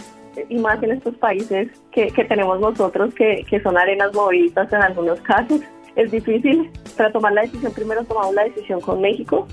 y 0.50 0.58
más 0.58 0.82
en 0.82 0.90
estos 0.90 1.14
países 1.14 1.68
que, 1.90 2.10
tenemos 2.28 2.60
nosotros, 2.60 3.14
que, 3.14 3.46
que 3.48 3.58
son 3.62 3.78
arenas 3.78 4.12
movidas 4.12 4.70
en 4.74 4.82
algunos 4.82 5.22
casos, 5.22 5.62
es 5.94 6.10
difícil. 6.10 6.70
Para 6.94 7.10
tomar 7.10 7.32
la 7.32 7.40
decisión, 7.40 7.72
primero 7.72 8.04
tomamos 8.04 8.34
la 8.34 8.44
decisión 8.44 8.82
con 8.82 9.00
México 9.00 9.48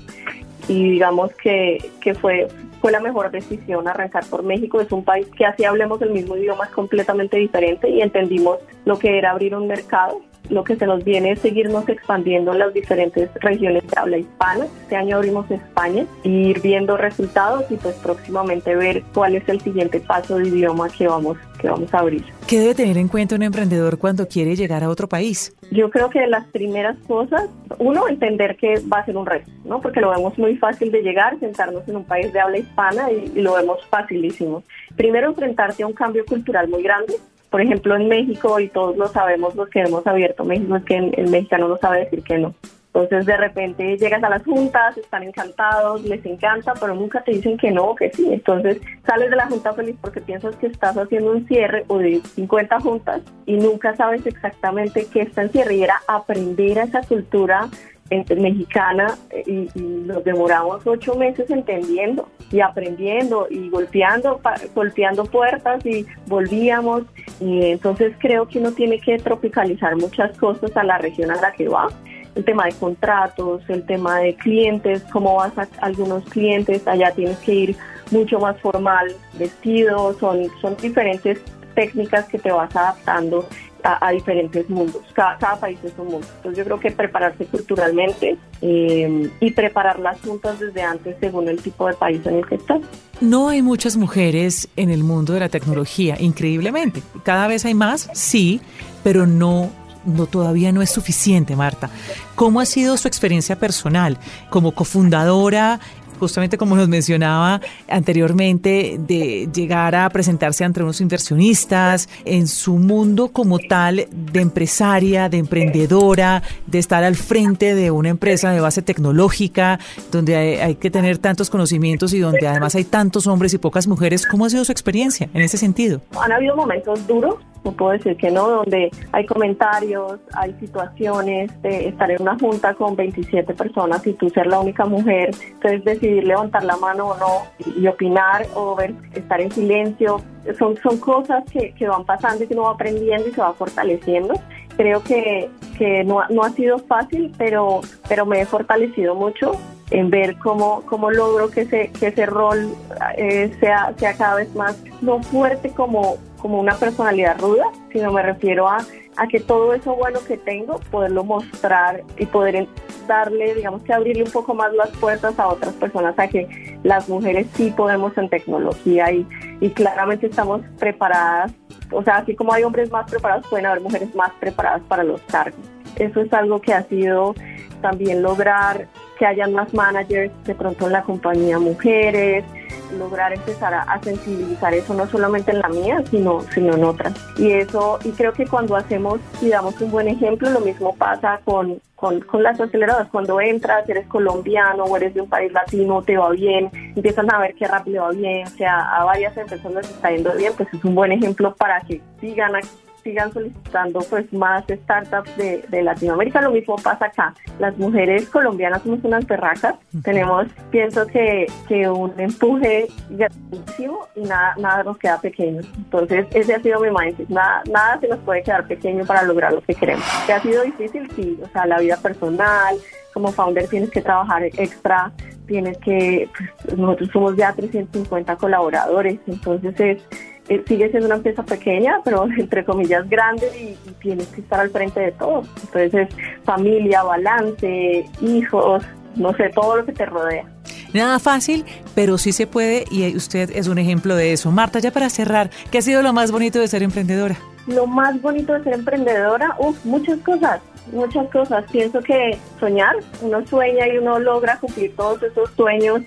y 0.68 0.90
digamos 0.90 1.32
que, 1.42 1.78
que 2.02 2.14
fue, 2.14 2.46
fue 2.84 2.92
la 2.92 3.00
mejor 3.00 3.30
decisión 3.30 3.88
arrancar 3.88 4.26
por 4.26 4.42
México. 4.42 4.78
Es 4.78 4.92
un 4.92 5.02
país 5.02 5.26
que 5.34 5.46
así 5.46 5.64
hablemos 5.64 6.02
el 6.02 6.10
mismo 6.10 6.36
idioma 6.36 6.66
es 6.66 6.70
completamente 6.70 7.38
diferente 7.38 7.88
y 7.88 8.02
entendimos 8.02 8.58
lo 8.84 8.98
que 8.98 9.16
era 9.16 9.30
abrir 9.30 9.54
un 9.54 9.66
mercado 9.66 10.20
lo 10.50 10.64
que 10.64 10.76
se 10.76 10.86
nos 10.86 11.04
viene 11.04 11.32
es 11.32 11.40
seguirnos 11.40 11.88
expandiendo 11.88 12.52
en 12.52 12.58
las 12.58 12.74
diferentes 12.74 13.30
regiones 13.40 13.82
de 13.86 13.98
habla 13.98 14.18
hispana. 14.18 14.66
Este 14.82 14.96
año 14.96 15.16
abrimos 15.16 15.50
España 15.50 16.06
y 16.22 16.50
ir 16.50 16.60
viendo 16.60 16.96
resultados 16.96 17.64
y 17.70 17.76
pues 17.76 17.94
próximamente 17.96 18.74
ver 18.74 19.02
cuál 19.14 19.36
es 19.36 19.48
el 19.48 19.60
siguiente 19.60 20.00
paso 20.00 20.36
de 20.38 20.48
idioma 20.48 20.88
que 20.88 21.06
vamos, 21.06 21.38
que 21.60 21.68
vamos 21.68 21.92
a 21.94 21.98
abrir. 21.98 22.24
¿Qué 22.46 22.60
debe 22.60 22.74
tener 22.74 22.98
en 22.98 23.08
cuenta 23.08 23.34
un 23.34 23.42
emprendedor 23.42 23.98
cuando 23.98 24.28
quiere 24.28 24.54
llegar 24.54 24.84
a 24.84 24.90
otro 24.90 25.08
país? 25.08 25.56
Yo 25.70 25.90
creo 25.90 26.10
que 26.10 26.26
las 26.26 26.46
primeras 26.48 26.96
cosas, 27.06 27.48
uno, 27.78 28.06
entender 28.08 28.56
que 28.56 28.74
va 28.92 28.98
a 28.98 29.04
ser 29.04 29.16
un 29.16 29.26
reto, 29.26 29.50
¿no? 29.64 29.80
Porque 29.80 30.00
lo 30.00 30.10
vemos 30.10 30.38
muy 30.38 30.56
fácil 30.56 30.92
de 30.92 31.02
llegar, 31.02 31.38
sentarnos 31.40 31.88
en 31.88 31.96
un 31.96 32.04
país 32.04 32.32
de 32.32 32.40
habla 32.40 32.58
hispana 32.58 33.10
y, 33.10 33.32
y 33.34 33.40
lo 33.40 33.54
vemos 33.54 33.78
facilísimo. 33.88 34.62
Primero, 34.96 35.30
enfrentarte 35.30 35.82
a 35.82 35.86
un 35.86 35.94
cambio 35.94 36.24
cultural 36.26 36.68
muy 36.68 36.82
grande, 36.82 37.14
por 37.54 37.60
ejemplo, 37.60 37.94
en 37.94 38.08
México, 38.08 38.58
y 38.58 38.66
todos 38.66 38.96
lo 38.96 39.06
sabemos, 39.06 39.54
los 39.54 39.68
que 39.68 39.78
hemos 39.78 40.04
abierto 40.08 40.44
México, 40.44 40.74
es 40.74 40.82
que 40.82 40.96
el, 40.96 41.30
mexicano 41.30 41.68
no 41.68 41.76
sabe 41.76 42.00
decir 42.00 42.24
que 42.24 42.36
no. 42.36 42.52
Entonces 42.92 43.26
de 43.26 43.36
repente 43.36 43.96
llegas 43.96 44.24
a 44.24 44.28
las 44.28 44.42
juntas, 44.42 44.98
están 44.98 45.22
encantados, 45.22 46.02
les 46.02 46.26
encanta, 46.26 46.74
pero 46.80 46.96
nunca 46.96 47.22
te 47.22 47.30
dicen 47.30 47.56
que 47.56 47.70
no 47.70 47.90
o 47.90 47.94
que 47.94 48.10
sí. 48.10 48.26
Entonces 48.28 48.80
sales 49.06 49.30
de 49.30 49.36
la 49.36 49.46
junta 49.46 49.72
feliz 49.72 49.94
porque 50.00 50.20
piensas 50.20 50.56
que 50.56 50.66
estás 50.66 50.96
haciendo 50.98 51.30
un 51.30 51.46
cierre 51.46 51.84
o 51.86 51.98
de 51.98 52.20
50 52.34 52.80
juntas 52.80 53.22
y 53.46 53.56
nunca 53.56 53.94
sabes 53.94 54.26
exactamente 54.26 55.06
qué 55.12 55.20
está 55.20 55.42
en 55.42 55.52
cierre. 55.52 55.76
Y 55.76 55.84
era 55.84 56.00
aprender 56.08 56.80
a 56.80 56.84
esa 56.84 57.02
cultura 57.02 57.68
mexicana 58.10 59.16
y, 59.46 59.68
y, 59.74 59.82
nos 59.82 60.22
demoramos 60.24 60.86
ocho 60.86 61.14
meses 61.14 61.48
entendiendo 61.50 62.28
y 62.50 62.60
aprendiendo 62.60 63.46
y 63.50 63.70
golpeando, 63.70 64.40
golpeando 64.74 65.24
puertas 65.24 65.84
y 65.86 66.06
volvíamos. 66.26 67.02
Y 67.40 67.72
entonces 67.72 68.14
creo 68.18 68.46
que 68.46 68.58
uno 68.58 68.72
tiene 68.72 69.00
que 69.00 69.18
tropicalizar 69.18 69.96
muchas 69.96 70.36
cosas 70.38 70.76
a 70.76 70.84
la 70.84 70.98
región 70.98 71.30
a 71.30 71.40
la 71.40 71.52
que 71.52 71.68
va. 71.68 71.88
El 72.34 72.44
tema 72.44 72.64
de 72.66 72.72
contratos, 72.72 73.62
el 73.68 73.86
tema 73.86 74.18
de 74.18 74.34
clientes, 74.34 75.04
cómo 75.12 75.36
vas 75.36 75.56
a 75.56 75.68
algunos 75.80 76.24
clientes, 76.24 76.86
allá 76.86 77.12
tienes 77.12 77.38
que 77.38 77.54
ir 77.54 77.76
mucho 78.10 78.38
más 78.38 78.60
formal, 78.60 79.14
vestido, 79.38 80.12
son, 80.18 80.48
son 80.60 80.76
diferentes 80.76 81.40
técnicas 81.74 82.26
que 82.26 82.38
te 82.38 82.52
vas 82.52 82.74
adaptando 82.74 83.46
a, 83.84 84.10
diferentes 84.10 84.68
mundos. 84.70 85.02
Cada, 85.12 85.56
país 85.60 85.78
es 85.84 85.92
un 85.98 86.08
mundo. 86.08 86.26
Entonces 86.36 86.58
yo 86.58 86.64
creo 86.64 86.80
que 86.80 86.90
prepararse 86.90 87.44
culturalmente 87.44 88.36
eh, 88.62 89.30
y 89.40 89.50
preparar 89.50 89.98
las 89.98 90.20
juntas 90.20 90.58
desde 90.58 90.82
antes 90.82 91.16
según 91.20 91.48
el 91.48 91.60
tipo 91.60 91.86
de 91.86 91.94
país 91.94 92.20
en 92.24 92.36
el 92.36 92.46
que 92.46 92.54
estás. 92.56 92.80
No 93.20 93.48
hay 93.48 93.62
muchas 93.62 93.96
mujeres 93.96 94.68
en 94.76 94.90
el 94.90 95.04
mundo 95.04 95.34
de 95.34 95.40
la 95.40 95.48
tecnología, 95.48 96.16
increíblemente. 96.18 97.02
Cada 97.24 97.46
vez 97.46 97.64
hay 97.64 97.74
más, 97.74 98.08
sí, 98.14 98.60
pero 99.02 99.26
no 99.26 99.70
no, 100.04 100.26
todavía 100.26 100.70
no 100.72 100.82
es 100.82 100.90
suficiente, 100.90 101.56
Marta. 101.56 101.90
¿Cómo 102.34 102.60
ha 102.60 102.66
sido 102.66 102.96
su 102.96 103.08
experiencia 103.08 103.58
personal 103.58 104.18
como 104.50 104.72
cofundadora 104.72 105.80
justamente 106.18 106.58
como 106.58 106.76
nos 106.76 106.88
mencionaba 106.88 107.60
anteriormente, 107.88 108.96
de 108.98 109.48
llegar 109.52 109.94
a 109.94 110.08
presentarse 110.10 110.64
ante 110.64 110.82
unos 110.82 111.00
inversionistas, 111.00 112.08
en 112.24 112.46
su 112.46 112.76
mundo 112.76 113.28
como 113.28 113.58
tal 113.58 114.06
de 114.10 114.40
empresaria, 114.40 115.28
de 115.28 115.38
emprendedora, 115.38 116.42
de 116.66 116.78
estar 116.78 117.04
al 117.04 117.16
frente 117.16 117.74
de 117.74 117.90
una 117.90 118.08
empresa 118.08 118.50
de 118.50 118.60
base 118.60 118.82
tecnológica, 118.82 119.78
donde 120.10 120.36
hay, 120.62 120.74
que 120.76 120.90
tener 120.90 121.18
tantos 121.18 121.50
conocimientos 121.50 122.12
y 122.12 122.18
donde 122.18 122.46
además 122.46 122.74
hay 122.74 122.84
tantos 122.84 123.26
hombres 123.26 123.54
y 123.54 123.58
pocas 123.58 123.86
mujeres. 123.86 124.26
¿Cómo 124.26 124.44
ha 124.44 124.50
sido 124.50 124.64
su 124.64 124.72
experiencia 124.72 125.28
en 125.32 125.42
ese 125.42 125.56
sentido? 125.56 126.00
Han 126.20 126.32
habido 126.32 126.56
momentos 126.56 127.06
duros, 127.06 127.36
puedo 127.72 127.92
decir 127.92 128.16
que 128.16 128.30
no, 128.30 128.48
donde 128.48 128.90
hay 129.12 129.26
comentarios, 129.26 130.20
hay 130.34 130.54
situaciones 130.60 131.50
estar 131.62 132.10
en 132.10 132.22
una 132.22 132.38
junta 132.38 132.74
con 132.74 132.96
27 132.96 133.54
personas 133.54 134.06
y 134.06 134.12
tú 134.14 134.28
ser 134.30 134.46
la 134.46 134.60
única 134.60 134.84
mujer, 134.84 135.30
entonces 135.52 135.84
decidir 135.84 136.24
levantar 136.24 136.64
la 136.64 136.76
mano 136.76 137.08
o 137.08 137.18
no 137.18 137.72
y, 137.76 137.86
opinar 137.86 138.46
o 138.54 138.74
ver, 138.74 138.94
estar 139.14 139.40
en 139.40 139.50
silencio, 139.50 140.20
son, 140.58 140.76
son 140.82 140.98
cosas 140.98 141.44
que, 141.50 141.72
que 141.74 141.88
van 141.88 142.04
pasando 142.04 142.44
y 142.44 142.46
que 142.46 142.54
uno 142.54 142.64
va 142.64 142.72
aprendiendo 142.72 143.28
y 143.28 143.32
se 143.32 143.40
va 143.40 143.52
fortaleciendo. 143.54 144.34
Creo 144.76 145.02
que, 145.02 145.48
que 145.78 146.04
no, 146.04 146.20
no 146.30 146.42
ha 146.42 146.50
sido 146.50 146.78
fácil, 146.78 147.32
pero, 147.38 147.80
pero 148.08 148.26
me 148.26 148.40
he 148.40 148.46
fortalecido 148.46 149.14
mucho 149.14 149.52
en 149.90 150.10
ver 150.10 150.36
cómo, 150.38 150.82
cómo 150.86 151.10
logro 151.10 151.50
que 151.50 151.62
ese, 151.62 151.90
que 151.98 152.08
ese 152.08 152.26
rol 152.26 152.74
eh, 153.16 153.54
sea, 153.60 153.92
sea 153.96 154.16
cada 154.16 154.36
vez 154.36 154.54
más, 154.54 154.82
no 155.00 155.22
fuerte 155.22 155.70
como 155.70 156.16
como 156.44 156.60
una 156.60 156.74
personalidad 156.74 157.40
ruda, 157.40 157.64
sino 157.90 158.12
me 158.12 158.20
refiero 158.20 158.68
a, 158.68 158.76
a 159.16 159.26
que 159.28 159.40
todo 159.40 159.72
eso 159.72 159.96
bueno 159.96 160.20
que 160.28 160.36
tengo, 160.36 160.78
poderlo 160.90 161.24
mostrar 161.24 162.02
y 162.18 162.26
poder 162.26 162.68
darle, 163.08 163.54
digamos 163.54 163.82
que 163.82 163.94
abrirle 163.94 164.24
un 164.24 164.30
poco 164.30 164.52
más 164.52 164.70
las 164.74 164.90
puertas 164.90 165.38
a 165.38 165.48
otras 165.48 165.72
personas, 165.72 166.18
a 166.18 166.28
que 166.28 166.78
las 166.82 167.08
mujeres 167.08 167.46
sí 167.54 167.72
podemos 167.74 168.14
en 168.18 168.28
tecnología 168.28 169.10
y, 169.10 169.26
y 169.62 169.70
claramente 169.70 170.26
estamos 170.26 170.60
preparadas, 170.78 171.50
o 171.90 172.02
sea, 172.02 172.16
así 172.16 172.36
como 172.36 172.52
hay 172.52 172.62
hombres 172.62 172.90
más 172.90 173.10
preparados, 173.10 173.46
pueden 173.46 173.64
haber 173.64 173.80
mujeres 173.80 174.14
más 174.14 174.30
preparadas 174.38 174.82
para 174.82 175.02
los 175.02 175.22
cargos. 175.22 175.66
Eso 175.96 176.20
es 176.20 176.30
algo 176.34 176.60
que 176.60 176.74
ha 176.74 176.82
sido 176.82 177.34
también 177.80 178.20
lograr 178.20 178.86
que 179.18 179.24
hayan 179.24 179.54
más 179.54 179.72
managers 179.72 180.30
de 180.44 180.54
pronto 180.54 180.88
en 180.88 180.92
la 180.92 181.04
compañía 181.04 181.58
mujeres, 181.58 182.44
lograr 182.92 183.32
empezar 183.32 183.74
a, 183.74 184.00
sensibilizar 184.02 184.74
eso 184.74 184.94
no 184.94 185.06
solamente 185.06 185.50
en 185.50 185.60
la 185.60 185.68
mía, 185.68 186.02
sino, 186.10 186.42
sino 186.52 186.74
en 186.74 186.84
otras. 186.84 187.14
Y 187.38 187.52
eso, 187.52 187.98
y 188.04 188.10
creo 188.12 188.32
que 188.32 188.46
cuando 188.46 188.76
hacemos 188.76 189.20
y 189.40 189.48
damos 189.48 189.80
un 189.80 189.90
buen 189.90 190.08
ejemplo, 190.08 190.50
lo 190.50 190.60
mismo 190.60 190.94
pasa 190.96 191.40
con, 191.44 191.80
con, 191.96 192.42
las 192.42 192.60
aceleradoras. 192.60 193.08
Cuando 193.08 193.40
entras, 193.40 193.88
eres 193.88 194.06
colombiano 194.06 194.84
o 194.84 194.96
eres 194.96 195.14
de 195.14 195.22
un 195.22 195.28
país 195.28 195.52
latino, 195.52 196.02
te 196.02 196.16
va 196.16 196.30
bien, 196.30 196.70
empiezan 196.94 197.32
a 197.32 197.38
ver 197.38 197.54
qué 197.54 197.66
rápido 197.66 198.02
va 198.02 198.10
bien, 198.10 198.46
o 198.46 198.50
sea, 198.50 198.96
a 198.96 199.04
varias 199.04 199.36
empresas 199.36 199.72
les 199.72 199.88
está 199.88 200.10
yendo 200.10 200.32
bien, 200.36 200.52
pues 200.56 200.68
es 200.72 200.84
un 200.84 200.94
buen 200.94 201.12
ejemplo 201.12 201.54
para 201.54 201.80
que 201.80 202.00
sigan 202.20 202.54
sigan 203.04 203.32
solicitando 203.32 204.00
pues 204.10 204.32
más 204.32 204.64
startups 204.68 205.36
de, 205.36 205.64
de, 205.68 205.82
Latinoamérica. 205.82 206.40
Lo 206.40 206.50
mismo 206.50 206.76
pasa 206.76 207.06
acá. 207.06 207.34
Las 207.58 207.76
mujeres 207.78 208.28
colombianas 208.30 208.82
somos 208.82 209.04
unas 209.04 209.24
perracas. 209.24 209.76
Tenemos, 210.02 210.46
pienso 210.70 211.06
que, 211.06 211.46
que 211.68 211.88
un 211.88 212.12
empuje 212.18 212.88
grandísimo 213.10 214.08
y 214.16 214.22
nada, 214.22 214.54
nada 214.58 214.82
nos 214.82 214.98
queda 214.98 215.20
pequeño. 215.20 215.60
Entonces, 215.76 216.26
ese 216.32 216.54
ha 216.54 216.60
sido 216.60 216.80
mi 216.80 216.88
mindset. 216.90 217.28
Nada, 217.28 217.62
nada 217.70 218.00
se 218.00 218.08
nos 218.08 218.18
puede 218.20 218.42
quedar 218.42 218.66
pequeño 218.66 219.04
para 219.04 219.22
lograr 219.22 219.52
lo 219.52 219.62
que 219.62 219.74
queremos. 219.74 220.04
Que 220.26 220.32
ha 220.32 220.40
sido 220.40 220.62
difícil, 220.64 221.08
sí. 221.14 221.38
O 221.42 221.48
sea, 221.48 221.66
la 221.66 221.78
vida 221.78 221.96
personal, 221.98 222.76
como 223.12 223.30
founder 223.30 223.68
tienes 223.68 223.90
que 223.90 224.00
trabajar 224.00 224.42
extra 224.44 225.12
tienes 225.46 225.78
que, 225.78 226.28
pues, 226.64 226.78
nosotros 226.78 227.10
somos 227.12 227.36
ya 227.36 227.52
350 227.52 228.36
colaboradores, 228.36 229.18
entonces 229.26 229.78
es 229.78 230.02
eh, 230.48 230.62
sigue 230.66 230.90
siendo 230.90 231.06
una 231.06 231.16
empresa 231.16 231.42
pequeña, 231.42 232.00
pero 232.04 232.26
entre 232.38 232.64
comillas 232.64 233.08
grande 233.08 233.46
y, 233.58 233.90
tienes 234.02 234.26
que 234.28 234.42
estar 234.42 234.60
al 234.60 234.70
frente 234.70 235.00
de 235.00 235.12
todo. 235.12 235.42
Entonces 235.62 235.94
es 235.94 236.08
familia, 236.44 237.02
balance, 237.02 238.04
hijos, 238.20 238.84
no 239.16 239.34
sé, 239.34 239.50
todo 239.54 239.78
lo 239.78 239.86
que 239.86 239.92
te 239.92 240.04
rodea. 240.04 240.44
Nada 240.92 241.18
fácil, 241.18 241.64
pero 241.94 242.18
sí 242.18 242.32
se 242.32 242.46
puede 242.46 242.84
y 242.90 243.16
usted 243.16 243.50
es 243.54 243.66
un 243.66 243.78
ejemplo 243.78 244.14
de 244.14 244.32
eso. 244.32 244.52
Marta, 244.52 244.78
ya 244.78 244.92
para 244.92 245.10
cerrar, 245.10 245.50
¿qué 245.70 245.78
ha 245.78 245.82
sido 245.82 246.02
lo 246.02 246.12
más 246.12 246.30
bonito 246.30 246.60
de 246.60 246.68
ser 246.68 246.82
emprendedora? 246.82 247.36
Lo 247.66 247.86
más 247.86 248.20
bonito 248.20 248.52
de 248.52 248.62
ser 248.62 248.74
emprendedora, 248.74 249.56
uff, 249.58 249.82
muchas 249.84 250.20
cosas, 250.20 250.60
muchas 250.92 251.26
cosas. 251.30 251.64
Pienso 251.72 252.00
que 252.00 252.38
soñar, 252.60 252.94
uno 253.22 253.44
sueña 253.46 253.88
y 253.88 253.98
uno 253.98 254.18
logra 254.18 254.58
cumplir 254.60 254.94
todos 254.94 255.22
esos 255.22 255.50
sueños 255.56 256.02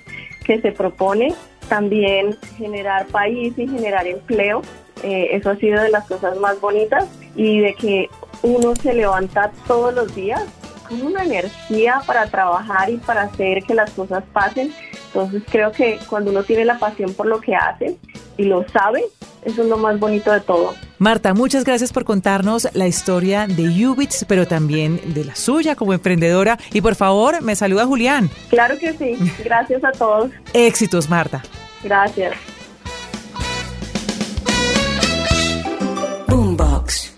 que 0.45 0.61
se 0.61 0.71
propone 0.71 1.33
también 1.67 2.37
generar 2.57 3.07
país 3.07 3.53
y 3.57 3.67
generar 3.67 4.07
empleo. 4.07 4.61
Eh, 5.03 5.29
eso 5.31 5.51
ha 5.51 5.55
sido 5.57 5.81
de 5.81 5.89
las 5.89 6.07
cosas 6.07 6.37
más 6.37 6.59
bonitas 6.59 7.05
y 7.35 7.59
de 7.59 7.73
que 7.75 8.09
uno 8.41 8.75
se 8.75 8.93
levanta 8.93 9.51
todos 9.67 9.93
los 9.93 10.13
días 10.15 10.43
con 10.87 11.01
una 11.01 11.23
energía 11.23 12.01
para 12.05 12.27
trabajar 12.27 12.89
y 12.89 12.97
para 12.97 13.23
hacer 13.23 13.63
que 13.63 13.73
las 13.73 13.91
cosas 13.91 14.23
pasen. 14.33 14.73
Entonces 15.17 15.43
creo 15.49 15.71
que 15.71 15.97
cuando 16.07 16.29
uno 16.29 16.43
tiene 16.43 16.63
la 16.63 16.77
pasión 16.77 17.11
por 17.13 17.25
lo 17.25 17.41
que 17.41 17.55
hace 17.55 17.97
y 18.37 18.43
lo 18.43 18.67
sabe, 18.69 19.03
eso 19.43 19.63
es 19.63 19.67
lo 19.67 19.77
más 19.77 19.99
bonito 19.99 20.31
de 20.31 20.41
todo. 20.41 20.75
Marta, 20.99 21.33
muchas 21.33 21.63
gracias 21.63 21.91
por 21.91 22.05
contarnos 22.05 22.67
la 22.73 22.85
historia 22.85 23.47
de 23.47 23.87
Ubits, 23.87 24.25
pero 24.27 24.45
también 24.45 25.01
de 25.15 25.25
la 25.25 25.35
suya 25.35 25.75
como 25.75 25.93
emprendedora. 25.93 26.59
Y 26.71 26.81
por 26.81 26.93
favor, 26.93 27.41
me 27.41 27.55
saluda 27.55 27.87
Julián. 27.87 28.29
Claro 28.49 28.77
que 28.77 28.93
sí. 28.93 29.17
Gracias 29.43 29.83
a 29.83 29.91
todos. 29.91 30.29
Éxitos, 30.53 31.09
Marta. 31.09 31.41
Gracias. 31.83 32.35
Boombox. 36.27 37.16